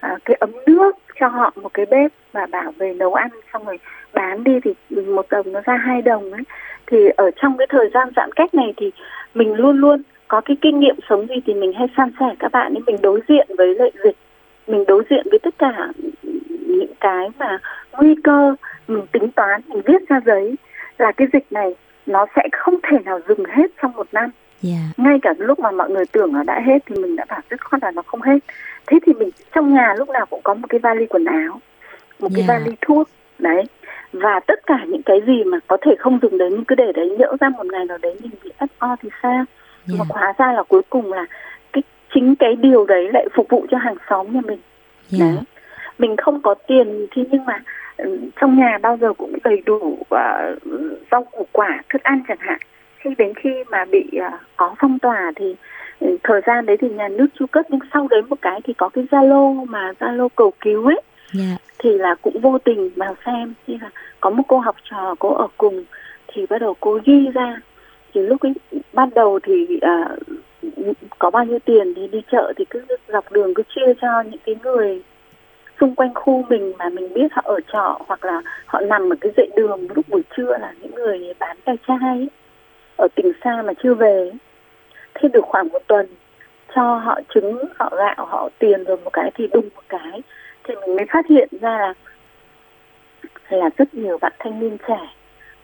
à, 0.00 0.16
cái 0.24 0.36
ấm 0.40 0.50
nước 0.66 0.96
cho 1.20 1.28
họ 1.28 1.52
một 1.62 1.74
cái 1.74 1.86
bếp 1.86 2.12
và 2.32 2.46
bảo 2.46 2.72
về 2.78 2.94
nấu 2.94 3.14
ăn 3.14 3.28
xong 3.52 3.64
rồi 3.64 3.78
bán 4.12 4.44
đi 4.44 4.52
thì 4.64 5.00
một 5.00 5.26
đồng 5.30 5.52
nó 5.52 5.60
ra 5.64 5.76
hai 5.76 6.02
đồng 6.02 6.32
ấy. 6.32 6.42
Thì 6.86 6.96
ở 7.16 7.30
trong 7.36 7.56
cái 7.56 7.66
thời 7.70 7.90
gian 7.94 8.08
giãn 8.16 8.32
cách 8.32 8.54
này 8.54 8.74
thì 8.76 8.90
mình 9.34 9.54
luôn 9.54 9.78
luôn 9.78 10.02
có 10.28 10.40
cái 10.40 10.56
kinh 10.60 10.80
nghiệm 10.80 10.96
sống 11.08 11.26
gì 11.26 11.34
thì 11.46 11.54
mình 11.54 11.72
hay 11.72 11.86
san 11.96 12.10
sẻ 12.20 12.26
các 12.38 12.52
bạn 12.52 12.74
ấy. 12.74 12.82
Mình 12.86 12.96
đối 13.02 13.20
diện 13.28 13.48
với 13.58 13.74
lệ 13.74 13.90
dịch 14.04 14.16
mình 14.66 14.84
đối 14.88 15.04
diện 15.10 15.26
với 15.30 15.38
tất 15.38 15.54
cả 15.58 15.88
những 16.66 16.92
cái 17.00 17.28
mà 17.38 17.58
nguy 17.92 18.14
cơ 18.24 18.54
mình 18.88 19.06
tính 19.12 19.28
toán 19.28 19.60
mình 19.66 19.82
viết 19.86 20.08
ra 20.08 20.20
giấy 20.26 20.54
là 20.98 21.12
cái 21.12 21.28
dịch 21.32 21.46
này 21.50 21.74
nó 22.06 22.26
sẽ 22.36 22.42
không 22.52 22.74
thể 22.82 22.98
nào 23.04 23.20
dừng 23.28 23.44
hết 23.44 23.70
trong 23.82 23.92
một 23.92 24.06
năm. 24.12 24.30
Yeah. 24.64 24.98
ngay 24.98 25.18
cả 25.22 25.34
lúc 25.38 25.58
mà 25.58 25.70
mọi 25.70 25.90
người 25.90 26.04
tưởng 26.12 26.32
nó 26.32 26.42
đã 26.42 26.60
hết 26.66 26.78
thì 26.86 26.96
mình 26.96 27.16
đã 27.16 27.24
bảo 27.28 27.40
rất 27.50 27.64
khoan 27.64 27.80
là 27.82 27.90
nó 27.90 28.02
không 28.02 28.22
hết. 28.22 28.38
Thế 28.86 28.98
thì 29.06 29.12
mình 29.12 29.30
trong 29.54 29.74
nhà 29.74 29.94
lúc 29.98 30.08
nào 30.08 30.26
cũng 30.26 30.40
có 30.44 30.54
một 30.54 30.66
cái 30.68 30.80
vali 30.80 31.06
quần 31.06 31.24
áo 31.24 31.60
một 32.18 32.28
cái 32.34 32.44
yeah. 32.48 32.48
vali 32.48 32.76
thuốc 32.80 33.08
đấy. 33.38 33.64
Và 34.12 34.40
tất 34.46 34.66
cả 34.66 34.84
những 34.88 35.02
cái 35.02 35.20
gì 35.26 35.44
mà 35.44 35.58
có 35.66 35.76
thể 35.80 35.94
không 35.98 36.18
dùng 36.22 36.38
đến 36.38 36.48
nhưng 36.50 36.64
cứ 36.64 36.74
để 36.74 36.92
đấy 36.92 37.16
nhỡ 37.18 37.36
ra 37.40 37.48
một 37.48 37.66
ngày 37.66 37.84
nào 37.84 37.98
đấy 38.02 38.16
mình 38.22 38.30
bị 38.44 38.50
FO 38.58 38.96
thì 39.02 39.08
sao 39.22 39.44
yeah. 39.88 39.98
mà 39.98 40.04
hóa 40.08 40.32
ra 40.38 40.52
là 40.52 40.62
cuối 40.62 40.82
cùng 40.90 41.12
là 41.12 41.26
cái 41.72 41.82
chính 42.14 42.36
cái 42.36 42.56
điều 42.56 42.86
đấy 42.86 43.08
lại 43.12 43.26
phục 43.34 43.46
vụ 43.48 43.66
cho 43.70 43.78
hàng 43.78 43.96
xóm 44.10 44.32
nhà 44.32 44.40
mình 44.44 44.60
yeah. 45.18 45.34
đấy 45.34 45.44
mình 45.98 46.16
không 46.16 46.42
có 46.42 46.54
tiền 46.54 47.06
thì 47.10 47.24
nhưng 47.30 47.44
mà 47.44 47.62
ừ, 47.96 48.18
trong 48.40 48.58
nhà 48.58 48.78
bao 48.82 48.96
giờ 49.00 49.12
cũng 49.12 49.32
đầy 49.44 49.62
đủ 49.66 49.98
uh, 50.00 50.08
rau 51.10 51.24
củ 51.24 51.46
quả 51.52 51.82
thức 51.88 52.02
ăn 52.02 52.22
chẳng 52.28 52.38
hạn 52.40 52.58
khi 52.98 53.10
đến 53.18 53.32
khi 53.34 53.50
mà 53.70 53.84
bị 53.84 54.10
uh, 54.16 54.40
có 54.56 54.74
phong 54.78 54.98
tỏa 54.98 55.32
thì 55.36 55.56
ừ, 56.00 56.16
thời 56.22 56.40
gian 56.46 56.66
đấy 56.66 56.76
thì 56.80 56.88
nhà 56.88 57.08
nước 57.08 57.26
chu 57.38 57.46
cấp 57.46 57.66
nhưng 57.68 57.80
sau 57.92 58.08
đấy 58.08 58.22
một 58.22 58.38
cái 58.42 58.60
thì 58.64 58.72
có 58.72 58.88
cái 58.88 59.04
zalo 59.10 59.66
mà 59.66 59.92
zalo 59.98 60.28
cầu 60.36 60.52
cứu 60.60 60.86
ấy 60.86 61.02
yeah. 61.38 61.60
thì 61.78 61.98
là 61.98 62.14
cũng 62.22 62.40
vô 62.40 62.58
tình 62.58 62.90
vào 62.96 63.14
xem 63.26 63.54
như 63.66 63.76
là 63.82 63.90
có 64.20 64.30
một 64.30 64.42
cô 64.48 64.58
học 64.58 64.76
trò 64.90 65.14
cô 65.18 65.34
ở 65.34 65.46
cùng 65.56 65.84
thì 66.28 66.46
bắt 66.46 66.58
đầu 66.58 66.76
cô 66.80 67.00
ghi 67.04 67.28
ra 67.34 67.60
thì 68.14 68.20
lúc 68.20 68.40
ấy 68.40 68.54
ban 68.92 69.10
đầu 69.14 69.38
thì 69.42 69.78
à, 69.82 70.08
có 71.18 71.30
bao 71.30 71.44
nhiêu 71.44 71.58
tiền 71.58 71.94
thì 71.94 72.08
đi 72.08 72.22
chợ 72.32 72.52
thì 72.56 72.64
cứ 72.70 72.84
dọc 73.08 73.32
đường 73.32 73.54
cứ 73.54 73.62
chia 73.74 73.94
cho 74.00 74.22
những 74.22 74.40
cái 74.46 74.56
người 74.62 75.02
xung 75.80 75.94
quanh 75.94 76.14
khu 76.14 76.44
mình 76.48 76.72
mà 76.78 76.88
mình 76.88 77.14
biết 77.14 77.32
họ 77.32 77.42
ở 77.44 77.60
trọ 77.72 77.98
hoặc 78.06 78.24
là 78.24 78.42
họ 78.66 78.80
nằm 78.80 79.12
ở 79.12 79.16
cái 79.20 79.32
dãy 79.36 79.48
đường 79.56 79.86
lúc 79.94 80.08
buổi 80.08 80.22
trưa 80.36 80.58
là 80.58 80.72
những 80.80 80.94
người 80.94 81.34
bán 81.38 81.56
tay 81.64 81.76
chai 81.86 81.98
ấy, 82.02 82.28
ở 82.96 83.08
tỉnh 83.14 83.32
xa 83.44 83.62
mà 83.62 83.72
chưa 83.82 83.94
về 83.94 84.30
thế 85.14 85.28
được 85.28 85.44
khoảng 85.44 85.68
một 85.68 85.82
tuần 85.86 86.06
cho 86.74 86.82
họ 86.96 87.20
trứng 87.34 87.64
họ 87.78 87.92
gạo 87.96 88.26
họ 88.26 88.48
tiền 88.58 88.84
rồi 88.84 88.96
một 89.04 89.10
cái 89.12 89.30
thì 89.34 89.46
đùng 89.52 89.68
một 89.74 89.82
cái 89.88 90.22
thì 90.64 90.74
mình 90.74 90.96
mới 90.96 91.06
phát 91.12 91.26
hiện 91.26 91.48
ra 91.60 91.78
là 91.78 91.94
là 93.50 93.70
rất 93.76 93.94
nhiều 93.94 94.18
bạn 94.18 94.32
thanh 94.38 94.60
niên 94.60 94.76
trẻ 94.88 94.98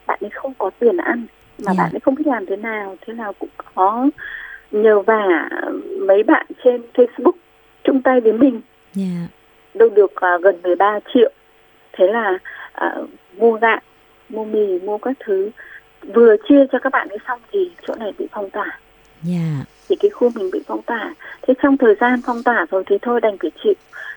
bạn 0.06 0.18
ấy 0.20 0.30
không 0.30 0.54
có 0.58 0.70
tiền 0.78 0.96
ăn 0.96 1.26
mà 1.58 1.72
yeah. 1.72 1.78
bạn 1.78 1.92
ấy 1.92 2.00
không 2.00 2.14
biết 2.14 2.26
làm 2.26 2.46
thế 2.46 2.56
nào 2.56 2.96
thế 3.06 3.12
nào 3.12 3.32
cũng 3.32 3.48
có 3.74 4.08
nhờ 4.70 5.00
vả 5.00 5.48
mấy 6.00 6.22
bạn 6.22 6.46
trên 6.64 6.82
Facebook 6.94 7.36
chung 7.84 8.02
tay 8.02 8.20
với 8.20 8.32
mình. 8.32 8.60
Yeah. 8.96 9.30
đâu 9.74 9.88
được 9.88 10.12
uh, 10.12 10.42
gần 10.42 10.62
13 10.62 10.98
triệu. 11.14 11.30
Thế 11.92 12.06
là 12.06 12.38
uh, 12.86 13.08
mua 13.36 13.52
gạo 13.52 13.80
mua 14.28 14.44
mì 14.44 14.78
mua 14.78 14.98
các 14.98 15.16
thứ. 15.24 15.50
Vừa 16.14 16.36
chia 16.48 16.66
cho 16.72 16.78
các 16.78 16.92
bạn 16.92 17.08
ấy 17.08 17.18
xong 17.28 17.40
thì 17.52 17.70
chỗ 17.86 17.94
này 17.98 18.12
bị 18.18 18.26
phong 18.32 18.50
tỏa. 18.50 18.78
Yeah. 19.28 19.66
thì 19.88 19.96
cái 20.00 20.10
khu 20.10 20.30
mình 20.34 20.50
bị 20.52 20.62
phong 20.66 20.82
tỏa. 20.82 21.14
Thế 21.42 21.54
trong 21.62 21.76
thời 21.76 21.94
gian 22.00 22.20
phong 22.26 22.42
tỏa 22.42 22.66
rồi 22.70 22.84
thì 22.86 22.98
thôi 23.02 23.20
đành 23.20 23.36
phải 23.40 23.50
chịu. 23.64 23.74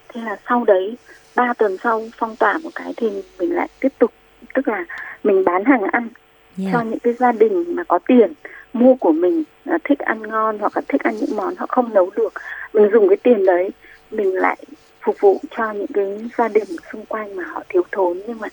Thế 0.07 0.21
là 0.21 0.37
sau 0.49 0.63
đấy 0.63 0.97
ba 1.35 1.53
tuần 1.53 1.77
sau 1.83 2.01
phong 2.17 2.35
tỏa 2.35 2.59
một 2.63 2.69
cái 2.75 2.93
thì 2.97 3.09
mình 3.39 3.55
lại 3.55 3.67
tiếp 3.79 3.93
tục. 3.99 4.11
Tức 4.53 4.67
là 4.67 4.85
mình 5.23 5.45
bán 5.45 5.65
hàng 5.65 5.83
ăn 5.83 6.09
yeah. 6.57 6.73
cho 6.73 6.81
những 6.81 6.99
cái 6.99 7.13
gia 7.13 7.31
đình 7.31 7.75
mà 7.75 7.83
có 7.83 7.99
tiền 8.07 8.33
mua 8.73 8.95
của 8.95 9.11
mình 9.11 9.43
là 9.65 9.77
thích 9.83 9.99
ăn 9.99 10.21
ngon 10.21 10.59
hoặc 10.59 10.71
là 10.75 10.81
thích 10.87 11.03
ăn 11.03 11.15
những 11.15 11.35
món 11.35 11.55
họ 11.55 11.65
không 11.69 11.93
nấu 11.93 12.09
được 12.15 12.33
mình 12.73 12.89
dùng 12.91 13.09
cái 13.09 13.17
tiền 13.17 13.45
đấy 13.45 13.69
mình 14.11 14.33
lại 14.33 14.57
phục 15.01 15.15
vụ 15.19 15.41
cho 15.57 15.71
những 15.71 15.87
cái 15.93 16.29
gia 16.37 16.47
đình 16.47 16.63
xung 16.91 17.05
quanh 17.05 17.35
mà 17.35 17.43
họ 17.43 17.63
thiếu 17.69 17.83
thốn 17.91 18.19
nhưng 18.27 18.39
mà 18.39 18.47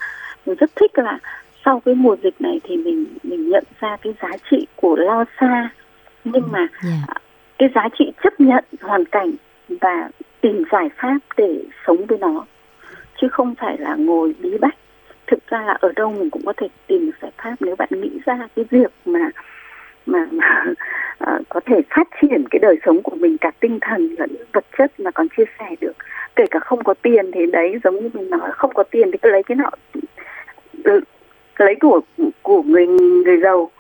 mình 0.47 0.57
rất 0.57 0.77
thích 0.77 0.99
là 0.99 1.19
sau 1.65 1.81
cái 1.81 1.95
mùa 1.95 2.17
dịch 2.23 2.41
này 2.41 2.61
thì 2.65 2.77
mình 2.77 3.07
mình 3.23 3.49
nhận 3.49 3.65
ra 3.81 3.97
cái 4.03 4.15
giá 4.23 4.31
trị 4.51 4.67
của 4.77 4.97
lo 4.97 5.25
xa 5.41 5.71
nhưng 6.25 6.53
mà 6.53 6.67
yeah. 6.83 7.23
cái 7.59 7.69
giá 7.75 7.89
trị 7.99 8.13
chấp 8.23 8.41
nhận 8.41 8.65
hoàn 8.81 9.05
cảnh 9.05 9.33
và 9.69 10.09
tìm 10.41 10.65
giải 10.73 10.89
pháp 10.97 11.19
để 11.37 11.65
sống 11.87 12.07
với 12.07 12.19
nó 12.19 12.45
chứ 13.21 13.29
không 13.29 13.55
phải 13.55 13.79
là 13.79 13.95
ngồi 13.95 14.35
bí 14.41 14.59
bách 14.59 14.75
thực 15.27 15.47
ra 15.47 15.63
là 15.63 15.77
ở 15.81 15.93
đâu 15.97 16.13
mình 16.13 16.31
cũng 16.31 16.43
có 16.47 16.53
thể 16.57 16.69
tìm 16.87 17.07
được 17.07 17.13
giải 17.23 17.31
pháp 17.37 17.55
nếu 17.61 17.77
bạn 17.77 17.89
nghĩ 17.91 18.11
ra 18.27 18.39
cái 18.57 18.65
việc 18.71 18.93
mà 19.05 19.31
mà 20.07 20.27
mà 20.31 20.65
uh, 21.25 21.43
có 21.49 21.61
thể 21.67 21.81
phát 21.91 22.09
triển 22.23 22.45
cái 22.51 22.59
đời 22.59 22.77
sống 22.87 23.03
của 23.03 23.17
mình 23.17 23.39
cả 23.39 23.51
tinh 23.61 23.79
thần 23.81 24.15
lẫn 24.19 24.31
vật 24.53 24.65
chất 24.79 25.01
mà 25.01 25.11
còn 25.11 25.27
chia 25.37 25.45
sẻ 25.59 25.75
được 25.81 25.93
kể 26.37 26.45
cả 26.51 26.59
không 26.59 26.85
có 26.85 26.95
tiền 27.03 27.31
thì 27.33 27.47
đấy 27.47 27.79
giống 27.85 27.97
như 27.97 28.11
mình 28.15 28.31
nói 28.31 28.51
không 28.53 28.75
có 28.75 28.83
tiền 28.83 29.11
thì 29.13 29.19
cứ 29.23 29.31
lấy 29.31 29.43
cái 29.43 29.57
nọ 29.57 29.71
ừ, 30.85 31.01
lấy 31.57 31.75
của 31.81 32.01
của 32.43 32.63
người 32.63 32.87
người 32.87 33.41
giàu 33.41 33.71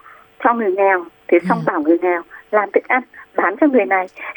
cho 0.45 0.55
người 0.55 0.73
nghèo 0.73 1.05
thế 1.29 1.39
xong 1.49 1.59
ừ. 1.59 1.63
bảo 1.67 1.81
người 1.81 1.99
nghèo 1.99 2.23
làm 2.51 2.71
thức 2.73 2.85
ăn 2.89 3.03
bán 3.37 3.55
cho 3.61 3.67
người 3.67 3.85
này. 3.85 4.07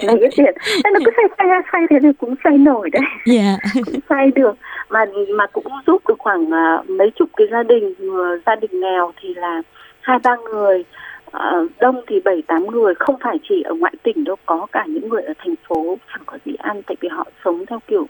Lấy 0.00 0.16
cái 0.20 0.30
tiền. 0.36 0.54
Thế 0.84 0.90
nó 0.92 1.00
cứ 1.04 1.10
xoay 1.16 1.28
xoay 1.38 1.62
xoay 1.72 1.86
thế 1.90 1.96
thì 2.02 2.08
cũng 2.18 2.34
xoay 2.44 2.58
nổi 2.58 2.90
đấy. 2.90 3.02
Yeah. 3.36 3.60
cũng 3.86 4.00
xoay 4.08 4.30
được. 4.30 4.56
Mà 4.90 5.04
mà 5.34 5.46
cũng 5.46 5.66
giúp 5.86 6.02
được 6.08 6.18
khoảng 6.18 6.42
uh, 6.42 6.90
mấy 6.90 7.10
chục 7.10 7.28
cái 7.36 7.46
gia 7.50 7.62
đình 7.62 7.94
uh, 8.08 8.42
gia 8.46 8.56
đình 8.56 8.80
nghèo 8.80 9.12
thì 9.22 9.34
là 9.34 9.62
hai 10.00 10.18
ba 10.24 10.36
người. 10.36 10.84
Uh, 11.26 11.70
đông 11.80 12.02
thì 12.06 12.20
bảy 12.20 12.42
tám 12.46 12.66
người. 12.66 12.94
Không 12.94 13.16
phải 13.20 13.36
chỉ 13.48 13.62
ở 13.62 13.74
ngoại 13.74 13.94
tỉnh 14.02 14.24
đâu 14.24 14.36
có 14.46 14.66
cả 14.72 14.84
những 14.86 15.08
người 15.08 15.22
ở 15.22 15.32
thành 15.38 15.54
phố 15.68 15.98
chẳng 16.12 16.22
có 16.26 16.38
gì 16.44 16.54
ăn 16.58 16.82
tại 16.82 16.96
vì 17.00 17.08
họ 17.08 17.26
sống 17.44 17.66
theo 17.66 17.78
kiểu 17.86 18.06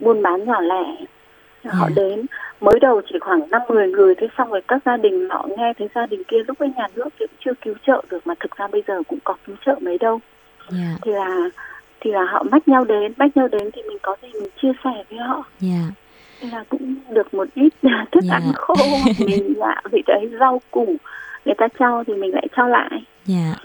buôn 0.00 0.22
bán 0.22 0.44
nhỏ 0.44 0.60
lẻ 0.60 0.96
họ 1.70 1.88
đến 1.96 2.26
mới 2.60 2.80
đầu 2.80 3.00
chỉ 3.08 3.18
khoảng 3.20 3.50
năm 3.50 3.62
mười 3.68 3.88
người 3.88 4.14
thế 4.14 4.26
xong 4.38 4.50
rồi 4.50 4.60
các 4.68 4.82
gia 4.84 4.96
đình 4.96 5.28
họ 5.30 5.48
nghe 5.56 5.72
thấy 5.78 5.88
gia 5.94 6.06
đình 6.06 6.22
kia 6.28 6.36
lúc 6.48 6.58
ấy 6.58 6.70
nhà 6.76 6.86
nước 6.94 7.08
cũng 7.18 7.28
chưa 7.44 7.52
cứu 7.60 7.74
trợ 7.86 8.02
được 8.10 8.26
mà 8.26 8.34
thực 8.40 8.56
ra 8.56 8.66
bây 8.66 8.82
giờ 8.86 9.02
cũng 9.08 9.18
có 9.24 9.34
cứu 9.46 9.56
trợ 9.66 9.74
mấy 9.80 9.98
đâu 9.98 10.20
yeah. 10.72 10.98
thì 11.02 11.12
là 11.12 11.50
thì 12.00 12.12
là 12.12 12.24
họ 12.24 12.42
mách 12.42 12.68
nhau 12.68 12.84
đến 12.84 13.12
mách 13.16 13.36
nhau 13.36 13.48
đến 13.48 13.70
thì 13.72 13.82
mình 13.88 13.98
có 14.02 14.16
gì 14.22 14.28
mình 14.32 14.50
chia 14.62 14.72
sẻ 14.84 15.04
với 15.10 15.18
họ 15.18 15.44
yeah. 15.62 15.92
thì 16.40 16.50
là 16.50 16.64
cũng 16.68 16.94
được 17.10 17.34
một 17.34 17.48
ít 17.54 17.72
thức 18.12 18.24
yeah. 18.30 18.42
ăn 18.42 18.52
khô 18.54 18.74
mình 19.26 19.54
dạ 19.60 19.82
thì 19.92 20.02
đấy 20.06 20.30
rau 20.40 20.60
củ 20.70 20.96
người 21.44 21.54
ta 21.58 21.68
cho 21.78 22.04
thì 22.06 22.14
mình 22.14 22.34
lại 22.34 22.46
cho 22.56 22.66
lại 22.66 23.02
yeah 23.28 23.56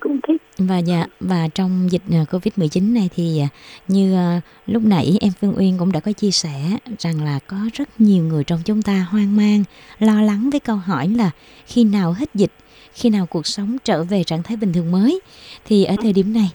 cũng 0.00 0.18
thích. 0.28 0.42
Và 0.58 0.78
dạ 0.78 1.06
và 1.20 1.48
trong 1.54 1.88
dịch 1.90 2.02
à, 2.10 2.24
covid 2.32 2.52
19 2.56 2.94
này 2.94 3.08
thì 3.16 3.40
à, 3.40 3.48
như 3.88 4.14
à, 4.16 4.40
lúc 4.66 4.82
nãy 4.82 5.18
em 5.20 5.32
Phương 5.40 5.54
Uyên 5.56 5.78
cũng 5.78 5.92
đã 5.92 6.00
có 6.00 6.12
chia 6.12 6.30
sẻ 6.30 6.52
rằng 6.98 7.24
là 7.24 7.38
có 7.46 7.56
rất 7.72 7.88
nhiều 7.98 8.24
người 8.24 8.44
trong 8.44 8.60
chúng 8.64 8.82
ta 8.82 9.06
hoang 9.10 9.36
mang 9.36 9.64
lo 9.98 10.22
lắng 10.22 10.50
với 10.50 10.60
câu 10.60 10.76
hỏi 10.76 11.08
là 11.08 11.30
khi 11.66 11.84
nào 11.84 12.12
hết 12.12 12.34
dịch 12.34 12.52
khi 12.94 13.10
nào 13.10 13.26
cuộc 13.26 13.46
sống 13.46 13.76
trở 13.84 14.04
về 14.04 14.24
trạng 14.24 14.42
thái 14.42 14.56
bình 14.56 14.72
thường 14.72 14.92
mới. 14.92 15.20
Thì 15.64 15.84
ở 15.84 15.94
thời 16.02 16.12
điểm 16.12 16.32
này 16.32 16.50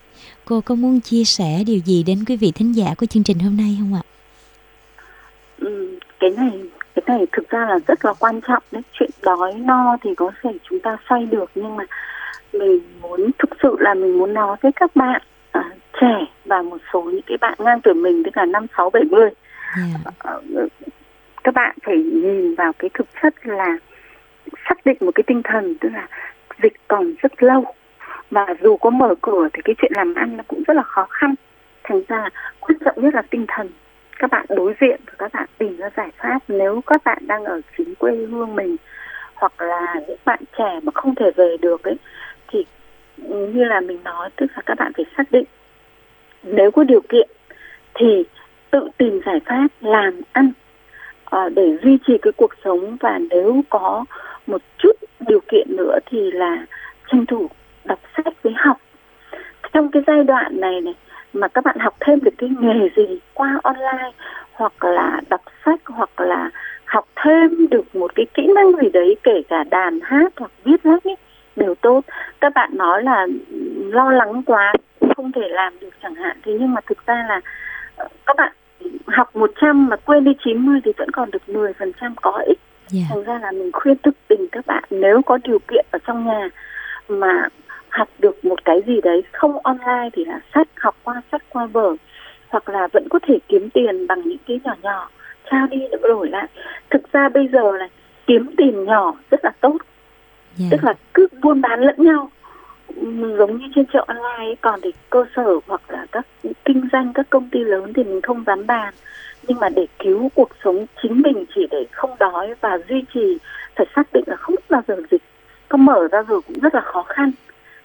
cô 0.45 0.61
có 0.61 0.75
muốn 0.75 0.99
chia 0.99 1.23
sẻ 1.23 1.63
điều 1.67 1.77
gì 1.77 2.03
đến 2.03 2.25
quý 2.27 2.37
vị 2.37 2.51
thính 2.55 2.75
giả 2.75 2.93
của 2.97 3.05
chương 3.05 3.23
trình 3.23 3.39
hôm 3.39 3.57
nay 3.57 3.77
không 3.79 3.93
ạ? 3.93 4.03
Ừ, 5.59 5.99
cái 6.19 6.29
này 6.29 6.51
cái 6.95 7.03
này 7.17 7.27
thực 7.31 7.49
ra 7.49 7.65
là 7.69 7.79
rất 7.87 8.05
là 8.05 8.13
quan 8.19 8.41
trọng 8.47 8.63
đấy. 8.71 8.81
Chuyện 8.93 9.09
đói 9.21 9.53
no 9.53 9.97
thì 10.03 10.09
có 10.15 10.31
thể 10.41 10.49
chúng 10.69 10.79
ta 10.79 10.97
xoay 11.09 11.25
được 11.25 11.51
nhưng 11.55 11.75
mà 11.75 11.83
mình 12.53 12.79
muốn 13.01 13.31
thực 13.39 13.49
sự 13.63 13.75
là 13.79 13.93
mình 13.93 14.17
muốn 14.17 14.33
nói 14.33 14.57
với 14.61 14.71
các 14.75 14.95
bạn 14.95 15.21
à, 15.51 15.69
trẻ 16.01 16.25
và 16.45 16.61
một 16.61 16.77
số 16.93 17.01
những 17.01 17.21
cái 17.25 17.37
bạn 17.37 17.53
ngang 17.59 17.81
tuổi 17.81 17.93
mình 17.93 18.23
tức 18.23 18.37
là 18.37 18.45
năm 18.45 18.65
sáu 18.77 18.89
bảy 18.89 19.03
mươi. 19.03 19.29
À, 19.55 19.83
các 21.43 21.53
bạn 21.53 21.75
phải 21.83 21.97
nhìn 21.97 22.55
vào 22.55 22.73
cái 22.79 22.89
thực 22.93 23.07
chất 23.21 23.33
là 23.43 23.77
xác 24.69 24.75
định 24.85 24.97
một 24.99 25.11
cái 25.15 25.23
tinh 25.27 25.41
thần 25.43 25.75
tức 25.81 25.89
là 25.93 26.07
dịch 26.63 26.73
còn 26.87 27.13
rất 27.21 27.43
lâu. 27.43 27.65
Và 28.31 28.45
dù 28.61 28.77
có 28.77 28.89
mở 28.89 29.15
cửa 29.21 29.47
thì 29.53 29.61
cái 29.65 29.75
chuyện 29.77 29.91
làm 29.95 30.13
ăn 30.13 30.37
nó 30.37 30.43
cũng 30.47 30.63
rất 30.67 30.73
là 30.73 30.83
khó 30.83 31.07
khăn. 31.09 31.35
Thành 31.83 32.01
ra 32.07 32.29
quan 32.59 32.77
trọng 32.85 33.01
nhất 33.03 33.15
là 33.15 33.21
tinh 33.21 33.45
thần. 33.47 33.69
Các 34.19 34.31
bạn 34.31 34.45
đối 34.49 34.75
diện 34.81 35.01
và 35.05 35.13
các 35.17 35.33
bạn 35.33 35.47
tìm 35.57 35.77
ra 35.77 35.89
giải 35.97 36.09
pháp. 36.17 36.39
Nếu 36.47 36.81
các 36.87 37.03
bạn 37.03 37.17
đang 37.27 37.43
ở 37.43 37.61
chính 37.77 37.95
quê 37.95 38.11
hương 38.15 38.55
mình 38.55 38.75
hoặc 39.35 39.61
là 39.61 39.95
những 40.07 40.19
bạn 40.25 40.39
trẻ 40.57 40.79
mà 40.83 40.91
không 40.95 41.15
thể 41.15 41.31
về 41.35 41.57
được 41.61 41.83
ấy 41.83 41.97
thì 42.51 42.65
như 43.27 43.63
là 43.63 43.81
mình 43.81 43.99
nói 44.03 44.29
tức 44.35 44.45
là 44.55 44.61
các 44.65 44.77
bạn 44.77 44.91
phải 44.95 45.05
xác 45.17 45.31
định 45.31 45.45
nếu 46.43 46.71
có 46.71 46.83
điều 46.83 47.01
kiện 47.09 47.29
thì 47.95 48.23
tự 48.71 48.89
tìm 48.97 49.19
giải 49.25 49.39
pháp 49.45 49.67
làm 49.81 50.21
ăn 50.31 50.51
uh, 51.35 51.53
để 51.53 51.77
duy 51.83 51.97
trì 52.07 52.17
cái 52.21 52.31
cuộc 52.37 52.51
sống 52.63 52.97
và 52.99 53.19
nếu 53.29 53.61
có 53.69 54.05
một 54.47 54.61
chút 54.77 54.91
điều 55.19 55.39
kiện 55.39 55.67
nữa 55.75 55.99
thì 56.05 56.31
là 56.31 56.65
tranh 57.11 57.25
thủ 57.25 57.47
đọc 57.85 57.99
sách 58.17 58.43
với 58.43 58.53
học. 58.57 58.77
Trong 59.73 59.91
cái 59.91 60.03
giai 60.07 60.23
đoạn 60.23 60.59
này 60.59 60.81
này 60.81 60.93
mà 61.33 61.47
các 61.47 61.63
bạn 61.63 61.77
học 61.79 61.95
thêm 61.99 62.19
được 62.19 62.31
cái 62.37 62.49
nghề 62.59 62.89
gì 62.95 63.19
qua 63.33 63.59
online 63.63 64.11
hoặc 64.51 64.83
là 64.83 65.21
đọc 65.29 65.41
sách 65.65 65.79
hoặc 65.85 66.21
là 66.21 66.49
học 66.85 67.07
thêm 67.15 67.67
được 67.69 67.95
một 67.95 68.15
cái 68.15 68.25
kỹ 68.33 68.47
năng 68.55 68.71
gì 68.81 68.89
đấy 68.89 69.15
kể 69.23 69.41
cả 69.49 69.63
đàn 69.63 69.99
hát 70.03 70.33
hoặc 70.37 70.51
viết 70.63 70.85
lách 70.85 71.03
ấy 71.03 71.15
đều 71.55 71.75
tốt 71.75 72.01
các 72.41 72.48
bạn 72.59 72.77
nói 72.77 73.03
là 73.03 73.27
lo 73.91 74.11
lắng 74.11 74.43
quá 74.45 74.73
không 75.15 75.31
thể 75.31 75.47
làm 75.49 75.73
được 75.81 75.89
chẳng 76.03 76.15
hạn. 76.15 76.37
Thế 76.45 76.51
nhưng 76.59 76.73
mà 76.73 76.81
thực 76.87 77.05
ra 77.05 77.25
là 77.29 77.41
ờ, 77.95 78.07
các 78.25 78.35
bạn 78.37 78.53
học 79.07 79.35
100 79.35 79.87
mà 79.87 79.95
quên 79.95 80.23
đi 80.23 80.31
90 80.45 80.79
thì 80.85 80.91
vẫn 80.97 81.11
còn 81.11 81.31
được 81.31 81.41
10% 81.47 82.13
có 82.21 82.43
ích. 82.45 82.59
Yeah. 82.93 83.05
thành 83.09 83.23
ra 83.23 83.39
là 83.39 83.51
mình 83.51 83.71
khuyên 83.73 83.97
thực 84.03 84.15
tình 84.27 84.47
các 84.51 84.65
bạn 84.67 84.83
nếu 84.89 85.21
có 85.21 85.37
điều 85.43 85.59
kiện 85.59 85.85
ở 85.91 85.99
trong 86.07 86.25
nhà 86.25 86.49
mà 87.07 87.47
học 87.89 88.09
được 88.19 88.45
một 88.45 88.65
cái 88.65 88.81
gì 88.87 89.01
đấy 89.01 89.23
không 89.31 89.59
online 89.63 90.09
thì 90.13 90.25
là 90.25 90.39
sách 90.53 90.67
học 90.75 90.95
qua 91.03 91.21
sách 91.31 91.41
qua 91.49 91.65
vở 91.65 91.95
hoặc 92.49 92.69
là 92.69 92.87
vẫn 92.93 93.07
có 93.09 93.19
thể 93.27 93.37
kiếm 93.47 93.69
tiền 93.69 94.07
bằng 94.07 94.21
những 94.21 94.37
cái 94.47 94.59
nhỏ 94.63 94.75
nhỏ 94.81 95.09
trao 95.51 95.67
đi 95.67 95.77
đổi 96.01 96.29
lại. 96.29 96.47
Thực 96.89 97.11
ra 97.11 97.29
bây 97.29 97.47
giờ 97.47 97.71
là 97.71 97.87
kiếm 98.27 98.55
tiền 98.57 98.83
nhỏ 98.83 99.13
rất 99.31 99.39
là 99.43 99.51
tốt. 99.61 99.77
Yeah. 100.59 100.71
tức 100.71 100.83
là 100.83 100.93
cứ 101.13 101.27
buôn 101.41 101.61
bán 101.61 101.81
lẫn 101.81 101.95
nhau 101.97 102.29
giống 103.37 103.57
như 103.57 103.67
trên 103.75 103.85
chợ 103.93 104.05
online 104.07 104.45
ấy, 104.45 104.55
còn 104.61 104.79
thì 104.81 104.91
cơ 105.09 105.25
sở 105.35 105.59
hoặc 105.67 105.81
là 105.87 106.05
các 106.11 106.25
kinh 106.65 106.89
doanh 106.91 107.13
các 107.13 107.29
công 107.29 107.49
ty 107.49 107.59
lớn 107.59 107.93
thì 107.93 108.03
mình 108.03 108.21
không 108.21 108.43
dám 108.47 108.67
bàn. 108.67 108.93
Nhưng 109.47 109.59
mà 109.59 109.69
để 109.69 109.87
cứu 109.99 110.29
cuộc 110.35 110.49
sống 110.63 110.85
chính 111.01 111.21
mình 111.21 111.45
chỉ 111.55 111.67
để 111.71 111.85
không 111.91 112.15
đói 112.19 112.53
và 112.61 112.79
duy 112.89 113.03
trì 113.13 113.37
phải 113.75 113.85
xác 113.95 114.13
định 114.13 114.23
là 114.27 114.35
không 114.35 114.55
bao 114.69 114.81
giờ 114.87 114.95
dịch. 115.11 115.21
Có 115.69 115.77
mở 115.77 116.07
ra 116.11 116.21
rồi 116.21 116.41
cũng 116.47 116.59
rất 116.59 116.75
là 116.75 116.81
khó 116.81 117.03
khăn. 117.03 117.31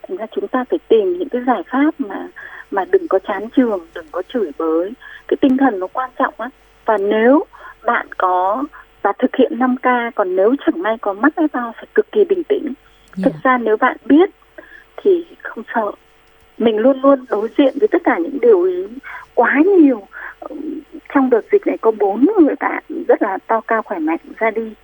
Thành 0.09 0.17
ra 0.17 0.27
chúng 0.31 0.49
ta 0.49 0.65
phải 0.71 0.79
tìm 0.89 1.19
những 1.19 1.29
cái 1.29 1.43
giải 1.47 1.63
pháp 1.71 1.95
mà 1.99 2.27
mà 2.71 2.85
đừng 2.85 3.09
có 3.09 3.19
chán 3.19 3.49
trường 3.57 3.87
đừng 3.95 4.07
có 4.13 4.23
chửi 4.29 4.51
bới. 4.59 4.93
Cái 5.29 5.37
tinh 5.41 5.57
thần 5.57 5.79
nó 5.79 5.87
quan 5.87 6.11
trọng 6.19 6.35
á. 6.39 6.51
Và 6.85 6.99
nếu 6.99 7.45
bạn 7.85 8.07
có 8.19 8.65
và 9.03 9.13
thực 9.19 9.37
hiện 9.37 9.59
5K 9.59 10.11
còn 10.15 10.37
nếu 10.37 10.55
chẳng 10.67 10.83
may 10.83 10.97
có 11.01 11.13
mắc 11.13 11.33
cái 11.37 11.47
bao 11.53 11.73
phải 11.77 11.87
cực 11.95 12.13
kỳ 12.13 12.25
bình 12.25 12.43
tĩnh. 12.45 12.65
Yeah. 12.65 13.25
Thực 13.25 13.33
ra 13.43 13.59
nếu 13.59 13.77
bạn 13.77 13.97
biết 14.05 14.31
thì 15.05 15.25
không 15.43 15.65
sợ. 15.75 15.93
Mình 16.59 16.79
luôn 16.79 17.01
luôn 17.01 17.25
đối 17.29 17.49
diện 17.59 17.75
với 17.79 17.89
tất 17.89 18.03
cả 18.05 18.19
những 18.19 18.41
điều 18.41 18.63
ý 18.63 18.87
quá 19.35 19.63
nhiều. 19.81 20.07
Trong 21.15 21.31
đợt 21.31 21.43
dịch 21.53 21.67
này 21.67 21.79
có 21.81 21.91
bốn 21.91 22.27
người 22.39 22.55
bạn 22.61 22.83
rất 23.09 23.23
là 23.23 23.39
to 23.47 23.61
cao 23.61 23.83
khỏe 23.83 23.99
mạnh 23.99 24.19
ra 24.39 24.51
đi. 24.51 24.75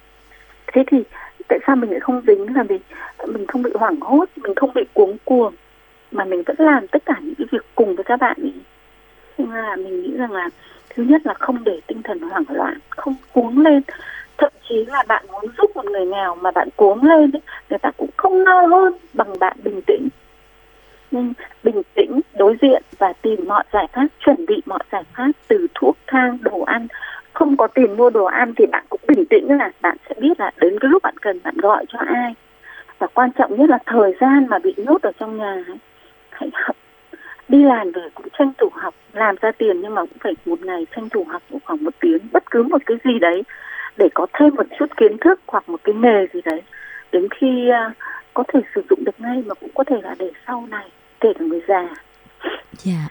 Thế 0.73 0.85
thì 0.87 1.03
tại 1.49 1.59
sao 1.67 1.77
mình 1.77 1.91
lại 1.91 2.01
không 2.01 2.23
dính 2.27 2.57
là 2.57 2.63
vì 2.63 2.79
mình 3.27 3.47
không 3.47 3.63
bị 3.63 3.71
hoảng 3.75 4.01
hốt, 4.01 4.29
mình 4.37 4.55
không 4.55 4.75
bị 4.75 4.83
cuống 4.95 5.17
cuồng 5.25 5.55
mà 6.13 6.25
mình 6.25 6.43
vẫn 6.47 6.57
làm 6.59 6.89
tất 6.89 7.03
cả 7.07 7.15
những 7.21 7.35
cái 7.35 7.47
việc 7.51 7.65
cùng 7.75 7.97
với 7.97 8.05
các 8.05 8.21
bạn 8.21 8.37
ý 8.43 8.53
Nên 9.39 9.51
là 9.51 9.77
mình 9.77 10.03
nghĩ 10.03 10.17
rằng 10.17 10.33
là 10.33 10.49
thứ 10.91 11.03
nhất 11.03 11.23
là 11.25 11.35
không 11.35 11.65
để 11.65 11.81
tinh 11.87 12.03
thần 12.03 12.21
hoảng 12.21 12.45
loạn 12.49 12.79
không 12.91 13.15
cuống 13.33 13.59
lên 13.59 13.83
thậm 14.41 14.53
chí 14.69 14.85
là 14.85 15.03
bạn 15.09 15.25
muốn 15.33 15.45
giúp 15.59 15.77
một 15.77 15.85
người 15.85 16.07
nghèo 16.07 16.35
mà 16.35 16.51
bạn 16.51 16.69
cuống 16.77 17.05
lên 17.05 17.31
ấy, 17.33 17.43
người 17.71 17.79
ta 17.79 17.91
cũng 17.97 18.11
không 18.17 18.45
no 18.45 18.67
hơn 18.67 18.93
bằng 19.13 19.39
bạn 19.39 19.57
bình 19.65 19.81
tĩnh. 19.87 20.09
Nhưng 21.11 21.33
bình 21.63 21.83
tĩnh 21.95 22.21
đối 22.35 22.57
diện 22.63 22.83
và 22.99 23.13
tìm 23.13 23.45
mọi 23.49 23.65
giải 23.73 23.87
pháp 23.93 24.07
chuẩn 24.21 24.47
bị 24.47 24.63
mọi 24.67 24.79
giải 24.93 25.03
pháp 25.17 25.31
từ 25.49 25.67
thuốc 25.75 25.97
thang 26.07 26.39
đồ 26.41 26.61
ăn. 26.63 26.87
Không 27.33 27.57
có 27.57 27.67
tiền 27.67 27.97
mua 27.97 28.11
đồ 28.11 28.25
ăn 28.25 28.55
thì 28.57 28.67
bạn 28.67 28.85
cũng 28.89 29.01
bình 29.09 29.25
tĩnh 29.31 29.59
là 29.59 29.71
bạn 29.81 29.97
sẽ 30.09 30.15
biết 30.21 30.41
là 30.41 30.51
đến 30.57 30.79
cái 30.79 30.91
lúc 30.91 31.03
bạn 31.03 31.15
cần 31.19 31.41
bạn 31.45 31.55
gọi 31.57 31.85
cho 31.89 31.99
ai. 32.07 32.35
Và 32.99 33.07
quan 33.15 33.33
trọng 33.33 33.57
nhất 33.57 33.71
là 33.71 33.79
thời 33.87 34.15
gian 34.21 34.47
mà 34.49 34.59
bị 34.59 34.75
nhốt 34.77 35.03
ở 35.03 35.13
trong 35.19 35.37
nhà 35.37 35.53
ấy, 35.53 35.77
hãy 36.31 36.51
học. 36.55 36.77
Đi 37.49 37.65
làm 37.65 37.93
về 37.93 38.03
cũng 38.15 38.27
tranh 38.39 38.53
thủ 38.59 38.69
học 38.73 38.95
làm 39.13 39.37
ra 39.41 39.53
tiền 39.53 39.81
nhưng 39.81 39.95
mà 39.95 40.01
cũng 40.01 40.19
phải 40.21 40.33
một 40.47 40.61
ngày 40.63 40.87
tranh 40.97 41.09
thủ 41.09 41.25
học 41.29 41.43
khoảng 41.65 41.85
một 41.85 41.95
tiếng 42.01 42.19
bất 42.33 42.51
cứ 42.51 42.63
một 42.63 42.83
cái 42.87 42.97
gì 43.05 43.19
đấy 43.19 43.43
để 44.01 44.09
có 44.15 44.27
thêm 44.39 44.55
một 44.55 44.67
chút 44.79 44.87
kiến 44.97 45.17
thức 45.25 45.41
hoặc 45.47 45.69
một 45.69 45.81
cái 45.85 45.95
nghề 45.95 46.27
gì 46.35 46.41
đấy 46.45 46.63
đến 47.13 47.29
khi 47.41 47.69
uh, 47.69 47.97
có 48.35 48.45
thể 48.53 48.61
sử 48.75 48.83
dụng 48.91 49.05
được 49.05 49.21
ngay 49.21 49.43
mà 49.47 49.55
cũng 49.55 49.71
có 49.75 49.85
thể 49.85 49.97
là 50.03 50.15
để 50.19 50.31
sau 50.47 50.67
này 50.71 50.89
kể 51.21 51.29
cả 51.39 51.45
người 51.45 51.61
già. 51.69 51.89
Dạ. 52.73 53.09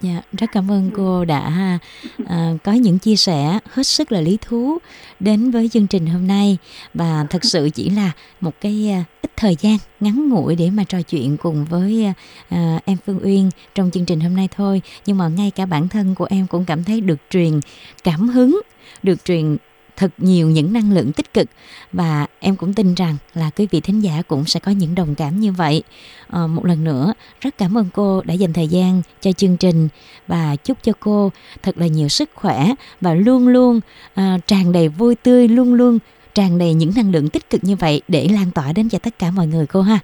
Dạ, 0.00 0.22
rất 0.32 0.46
cảm 0.52 0.70
ơn 0.70 0.90
cô 0.96 1.24
đã 1.24 1.78
à, 2.26 2.52
có 2.64 2.72
những 2.72 2.98
chia 2.98 3.16
sẻ 3.16 3.58
hết 3.70 3.82
sức 3.82 4.12
là 4.12 4.20
lý 4.20 4.38
thú 4.40 4.78
đến 5.20 5.50
với 5.50 5.68
chương 5.68 5.86
trình 5.86 6.06
hôm 6.06 6.26
nay. 6.26 6.58
Và 6.94 7.26
thật 7.30 7.44
sự 7.44 7.70
chỉ 7.74 7.90
là 7.90 8.10
một 8.40 8.50
cái 8.60 8.90
à, 8.92 9.04
ít 9.22 9.30
thời 9.36 9.54
gian 9.54 9.76
ngắn 10.00 10.28
ngủi 10.28 10.56
để 10.56 10.70
mà 10.70 10.84
trò 10.88 11.02
chuyện 11.02 11.36
cùng 11.36 11.64
với 11.64 12.12
à, 12.48 12.78
em 12.84 12.96
Phương 13.06 13.20
Uyên 13.24 13.50
trong 13.74 13.90
chương 13.90 14.04
trình 14.04 14.20
hôm 14.20 14.36
nay 14.36 14.48
thôi. 14.56 14.82
Nhưng 15.06 15.18
mà 15.18 15.28
ngay 15.28 15.50
cả 15.54 15.66
bản 15.66 15.88
thân 15.88 16.14
của 16.14 16.26
em 16.30 16.46
cũng 16.46 16.64
cảm 16.64 16.84
thấy 16.84 17.00
được 17.00 17.18
truyền 17.30 17.60
cảm 18.04 18.28
hứng 18.28 18.60
được 19.02 19.24
truyền 19.24 19.56
thật 19.96 20.10
nhiều 20.18 20.48
những 20.48 20.72
năng 20.72 20.92
lượng 20.92 21.12
tích 21.12 21.34
cực. 21.34 21.48
Và 21.92 22.26
em 22.40 22.56
cũng 22.56 22.74
tin 22.74 22.94
rằng 22.94 23.16
là 23.34 23.50
quý 23.56 23.68
vị 23.70 23.80
thính 23.80 24.00
giả 24.00 24.22
cũng 24.28 24.44
sẽ 24.44 24.60
có 24.60 24.72
những 24.72 24.94
đồng 24.94 25.14
cảm 25.14 25.40
như 25.40 25.52
vậy. 25.52 25.82
À, 26.30 26.46
một 26.46 26.66
lần 26.66 26.84
nữa 26.84 27.12
rất 27.40 27.54
cảm 27.58 27.78
ơn 27.78 27.86
cô 27.94 28.22
đã 28.24 28.34
dành 28.34 28.52
thời 28.52 28.68
gian 28.68 29.02
cho 29.20 29.32
chương 29.32 29.56
trình 29.56 29.88
và 30.26 30.56
chúc 30.64 30.82
cho 30.82 30.92
cô 31.00 31.30
thật 31.62 31.78
là 31.78 31.86
nhiều 31.86 32.08
sức 32.08 32.30
khỏe 32.34 32.64
và 33.00 33.14
luôn 33.14 33.48
luôn 33.48 33.80
à, 34.14 34.38
tràn 34.46 34.72
đầy 34.72 34.88
vui 34.88 35.14
tươi 35.14 35.48
luôn 35.48 35.74
luôn 35.74 35.98
tràn 36.34 36.58
đầy 36.58 36.74
những 36.74 36.90
năng 36.96 37.12
lượng 37.12 37.28
tích 37.28 37.50
cực 37.50 37.64
như 37.64 37.76
vậy 37.76 38.02
để 38.08 38.28
lan 38.34 38.50
tỏa 38.54 38.64
đến 38.76 38.88
cho 38.88 38.98
tất 39.02 39.14
cả 39.18 39.26
mọi 39.36 39.46
người 39.46 39.66
cô 39.66 39.82
ha. 39.82 39.98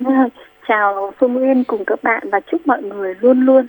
Chào 0.68 1.12
Phương 1.18 1.34
Nguyên 1.34 1.64
cùng 1.64 1.84
các 1.84 2.02
bạn 2.02 2.22
và 2.32 2.40
chúc 2.40 2.66
mọi 2.66 2.82
người 2.82 3.14
luôn 3.20 3.40
luôn 3.40 3.66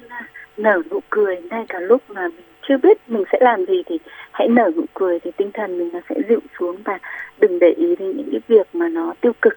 nở 0.58 0.82
nụ 0.92 1.00
cười 1.10 1.42
ngay 1.42 1.66
cả 1.70 1.80
lúc 1.80 2.02
mà 2.10 2.22
mình 2.28 2.46
chưa 2.68 2.78
biết 2.84 3.10
mình 3.10 3.24
sẽ 3.32 3.38
làm 3.42 3.66
gì 3.66 3.84
thì 3.86 3.98
hãy 4.32 4.48
nở 4.48 4.72
nụ 4.76 4.84
cười 4.94 5.20
thì 5.20 5.32
tinh 5.38 5.52
thần 5.54 5.78
mình 5.78 5.90
nó 5.94 6.00
sẽ 6.10 6.16
dịu 6.30 6.40
xuống 6.60 6.76
và 6.86 7.00
đừng 7.40 7.60
để 7.60 7.74
ý 7.78 7.96
đến 8.00 8.18
những 8.18 8.30
cái 8.32 8.42
việc 8.48 8.68
mà 8.74 8.88
nó 8.90 9.14
tiêu 9.22 9.32
cực 9.42 9.54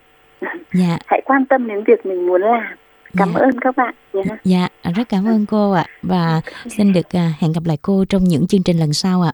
dạ. 0.72 0.98
hãy 1.06 1.20
quan 1.24 1.46
tâm 1.46 1.68
đến 1.68 1.84
việc 1.84 2.06
mình 2.06 2.26
muốn 2.26 2.42
làm 2.42 2.76
cảm 3.16 3.28
dạ. 3.34 3.40
ơn 3.40 3.60
các 3.60 3.76
bạn 3.76 3.94
nhé 4.12 4.22
dạ 4.44 4.68
rất 4.96 5.08
cảm 5.08 5.24
ơn 5.24 5.46
cô 5.46 5.72
ạ 5.72 5.86
và 6.02 6.40
xin 6.76 6.92
được 6.92 7.16
à, 7.16 7.32
hẹn 7.38 7.52
gặp 7.52 7.62
lại 7.64 7.76
cô 7.82 8.04
trong 8.08 8.24
những 8.24 8.46
chương 8.46 8.62
trình 8.62 8.78
lần 8.78 8.92
sau 8.92 9.22
ạ 9.22 9.32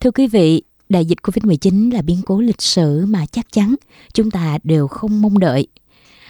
thưa 0.00 0.10
quý 0.10 0.26
vị 0.26 0.62
đại 0.88 1.04
dịch 1.04 1.18
Covid-19 1.22 1.92
là 1.92 2.02
biến 2.02 2.18
cố 2.26 2.40
lịch 2.40 2.62
sử 2.62 3.06
mà 3.06 3.26
chắc 3.32 3.52
chắn 3.52 3.74
chúng 4.12 4.30
ta 4.30 4.58
đều 4.64 4.88
không 4.88 5.22
mong 5.22 5.38
đợi. 5.38 5.66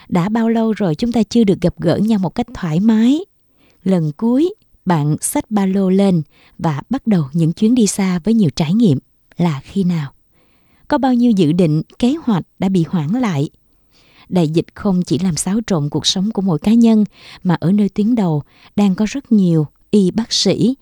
Đã 0.08 0.28
bao 0.28 0.48
lâu 0.48 0.72
rồi 0.72 0.94
chúng 0.94 1.12
ta 1.12 1.22
chưa 1.22 1.44
được 1.44 1.60
gặp 1.60 1.74
gỡ 1.78 1.96
nhau 1.96 2.18
một 2.18 2.34
cách 2.34 2.46
thoải 2.54 2.80
mái. 2.80 3.20
Lần 3.84 4.10
cuối 4.16 4.54
bạn 4.88 5.16
xách 5.20 5.50
ba 5.50 5.66
lô 5.66 5.90
lên 5.90 6.22
và 6.58 6.82
bắt 6.90 7.06
đầu 7.06 7.24
những 7.32 7.52
chuyến 7.52 7.74
đi 7.74 7.86
xa 7.86 8.18
với 8.24 8.34
nhiều 8.34 8.50
trải 8.56 8.74
nghiệm 8.74 8.98
là 9.36 9.60
khi 9.64 9.84
nào? 9.84 10.12
Có 10.88 10.98
bao 10.98 11.14
nhiêu 11.14 11.30
dự 11.30 11.52
định, 11.52 11.82
kế 11.98 12.14
hoạch 12.22 12.44
đã 12.58 12.68
bị 12.68 12.84
hoãn 12.88 13.12
lại? 13.12 13.50
Đại 14.28 14.48
dịch 14.48 14.66
không 14.74 15.02
chỉ 15.02 15.18
làm 15.18 15.36
xáo 15.36 15.60
trộn 15.66 15.88
cuộc 15.88 16.06
sống 16.06 16.30
của 16.30 16.42
mỗi 16.42 16.58
cá 16.58 16.72
nhân 16.72 17.04
mà 17.42 17.54
ở 17.54 17.72
nơi 17.72 17.88
tuyến 17.88 18.14
đầu 18.14 18.42
đang 18.76 18.94
có 18.94 19.06
rất 19.08 19.32
nhiều 19.32 19.66
y 19.90 20.10
bác 20.10 20.32
sĩ, 20.32 20.74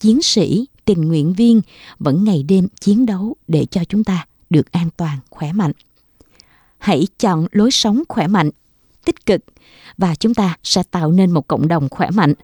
chiến 0.00 0.22
sĩ, 0.22 0.66
tình 0.84 1.00
nguyện 1.00 1.32
viên 1.32 1.60
vẫn 1.98 2.24
ngày 2.24 2.42
đêm 2.42 2.68
chiến 2.80 3.06
đấu 3.06 3.36
để 3.48 3.66
cho 3.70 3.84
chúng 3.84 4.04
ta 4.04 4.26
được 4.50 4.72
an 4.72 4.88
toàn, 4.96 5.18
khỏe 5.30 5.52
mạnh. 5.52 5.72
Hãy 6.78 7.06
chọn 7.18 7.46
lối 7.52 7.70
sống 7.70 8.02
khỏe 8.08 8.26
mạnh, 8.26 8.50
tích 9.04 9.26
cực 9.26 9.40
và 9.98 10.14
chúng 10.14 10.34
ta 10.34 10.56
sẽ 10.62 10.82
tạo 10.90 11.12
nên 11.12 11.30
một 11.30 11.48
cộng 11.48 11.68
đồng 11.68 11.88
khỏe 11.88 12.10
mạnh. 12.10 12.34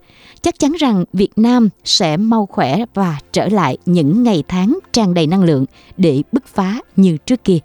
Chắc 0.43 0.59
chắn 0.59 0.73
rằng 0.73 1.05
Việt 1.13 1.31
Nam 1.37 1.69
sẽ 1.85 2.17
mau 2.17 2.47
khỏe 2.47 2.85
và 2.95 3.19
trở 3.33 3.49
lại 3.49 3.79
những 3.87 4.23
ngày 4.23 4.43
tháng 4.49 4.79
tràn 4.93 5.15
đầy 5.15 5.27
năng 5.27 5.45
lượng 5.45 5.65
để 5.97 6.23
bứt 6.33 6.47
phá 6.47 6.81
như 6.97 7.17
trước 7.17 7.45
kia. 7.45 7.59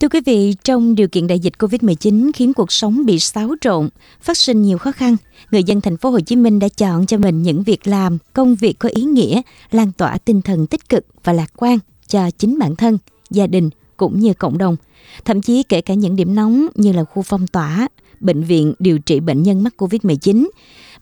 Thưa 0.00 0.08
quý 0.08 0.20
vị, 0.20 0.54
trong 0.64 0.94
điều 0.94 1.08
kiện 1.08 1.26
đại 1.26 1.38
dịch 1.38 1.52
Covid-19 1.58 2.30
khiến 2.34 2.52
cuộc 2.52 2.72
sống 2.72 3.06
bị 3.06 3.18
xáo 3.18 3.54
trộn, 3.60 3.88
phát 4.20 4.36
sinh 4.36 4.62
nhiều 4.62 4.78
khó 4.78 4.92
khăn, 4.92 5.16
người 5.50 5.64
dân 5.64 5.80
thành 5.80 5.96
phố 5.96 6.10
Hồ 6.10 6.20
Chí 6.20 6.36
Minh 6.36 6.58
đã 6.58 6.68
chọn 6.68 7.06
cho 7.06 7.18
mình 7.18 7.42
những 7.42 7.62
việc 7.62 7.86
làm, 7.86 8.18
công 8.32 8.54
việc 8.54 8.78
có 8.78 8.88
ý 8.88 9.02
nghĩa, 9.02 9.42
lan 9.70 9.92
tỏa 9.92 10.18
tinh 10.18 10.42
thần 10.42 10.66
tích 10.66 10.88
cực 10.88 11.06
và 11.24 11.32
lạc 11.32 11.52
quan 11.56 11.78
cho 12.08 12.30
chính 12.30 12.58
bản 12.58 12.76
thân, 12.76 12.98
gia 13.30 13.46
đình 13.46 13.70
cũng 13.96 14.20
như 14.20 14.34
cộng 14.34 14.58
đồng. 14.58 14.76
Thậm 15.24 15.42
chí 15.42 15.62
kể 15.62 15.80
cả 15.80 15.94
những 15.94 16.16
điểm 16.16 16.34
nóng 16.34 16.66
như 16.74 16.92
là 16.92 17.04
khu 17.04 17.22
phong 17.22 17.46
tỏa, 17.46 17.88
bệnh 18.20 18.42
viện 18.42 18.74
điều 18.78 18.98
trị 18.98 19.20
bệnh 19.20 19.42
nhân 19.42 19.62
mắc 19.62 19.74
Covid-19 19.78 20.48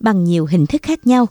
bằng 0.00 0.24
nhiều 0.24 0.46
hình 0.46 0.66
thức 0.66 0.82
khác 0.82 1.06
nhau. 1.06 1.26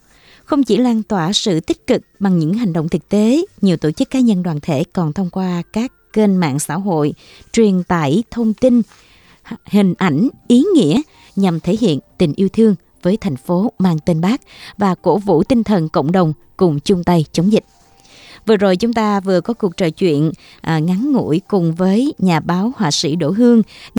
Không 0.45 0.63
chỉ 0.63 0.77
lan 0.77 1.03
tỏa 1.03 1.33
sự 1.33 1.59
tích 1.59 1.87
cực 1.87 2.01
bằng 2.19 2.39
những 2.39 2.53
hành 2.53 2.73
động 2.73 2.89
thực 2.89 3.09
tế, 3.09 3.45
nhiều 3.61 3.77
tổ 3.77 3.91
chức 3.91 4.09
cá 4.09 4.19
nhân 4.19 4.43
đoàn 4.43 4.59
thể 4.61 4.83
còn 4.93 5.13
thông 5.13 5.29
qua 5.29 5.63
các 5.73 5.91
kênh 6.13 6.39
mạng 6.39 6.59
xã 6.59 6.75
hội 6.75 7.13
truyền 7.53 7.83
tải 7.83 8.23
thông 8.31 8.53
tin, 8.53 8.81
hình 9.65 9.93
ảnh, 9.97 10.29
ý 10.47 10.63
nghĩa 10.75 11.01
nhằm 11.35 11.59
thể 11.59 11.75
hiện 11.79 11.99
tình 12.17 12.33
yêu 12.35 12.49
thương 12.53 12.75
với 13.01 13.17
thành 13.17 13.35
phố 13.35 13.71
mang 13.79 13.99
tên 14.05 14.21
bác 14.21 14.41
và 14.77 14.95
cổ 14.95 15.17
vũ 15.17 15.43
tinh 15.43 15.63
thần 15.63 15.89
cộng 15.89 16.11
đồng 16.11 16.33
cùng 16.57 16.79
chung 16.79 17.03
tay 17.03 17.25
chống 17.31 17.51
dịch. 17.51 17.65
Vừa 18.45 18.57
rồi 18.57 18.77
chúng 18.77 18.93
ta 18.93 19.19
vừa 19.19 19.41
có 19.41 19.53
cuộc 19.53 19.77
trò 19.77 19.89
chuyện 19.89 20.31
à, 20.61 20.79
ngắn 20.79 21.11
ngủi 21.11 21.41
cùng 21.47 21.75
với 21.75 22.13
nhà 22.17 22.39
báo 22.39 22.71
họa 22.75 22.91
sĩ 22.91 23.15
Đỗ 23.15 23.31
Hương 23.31 23.61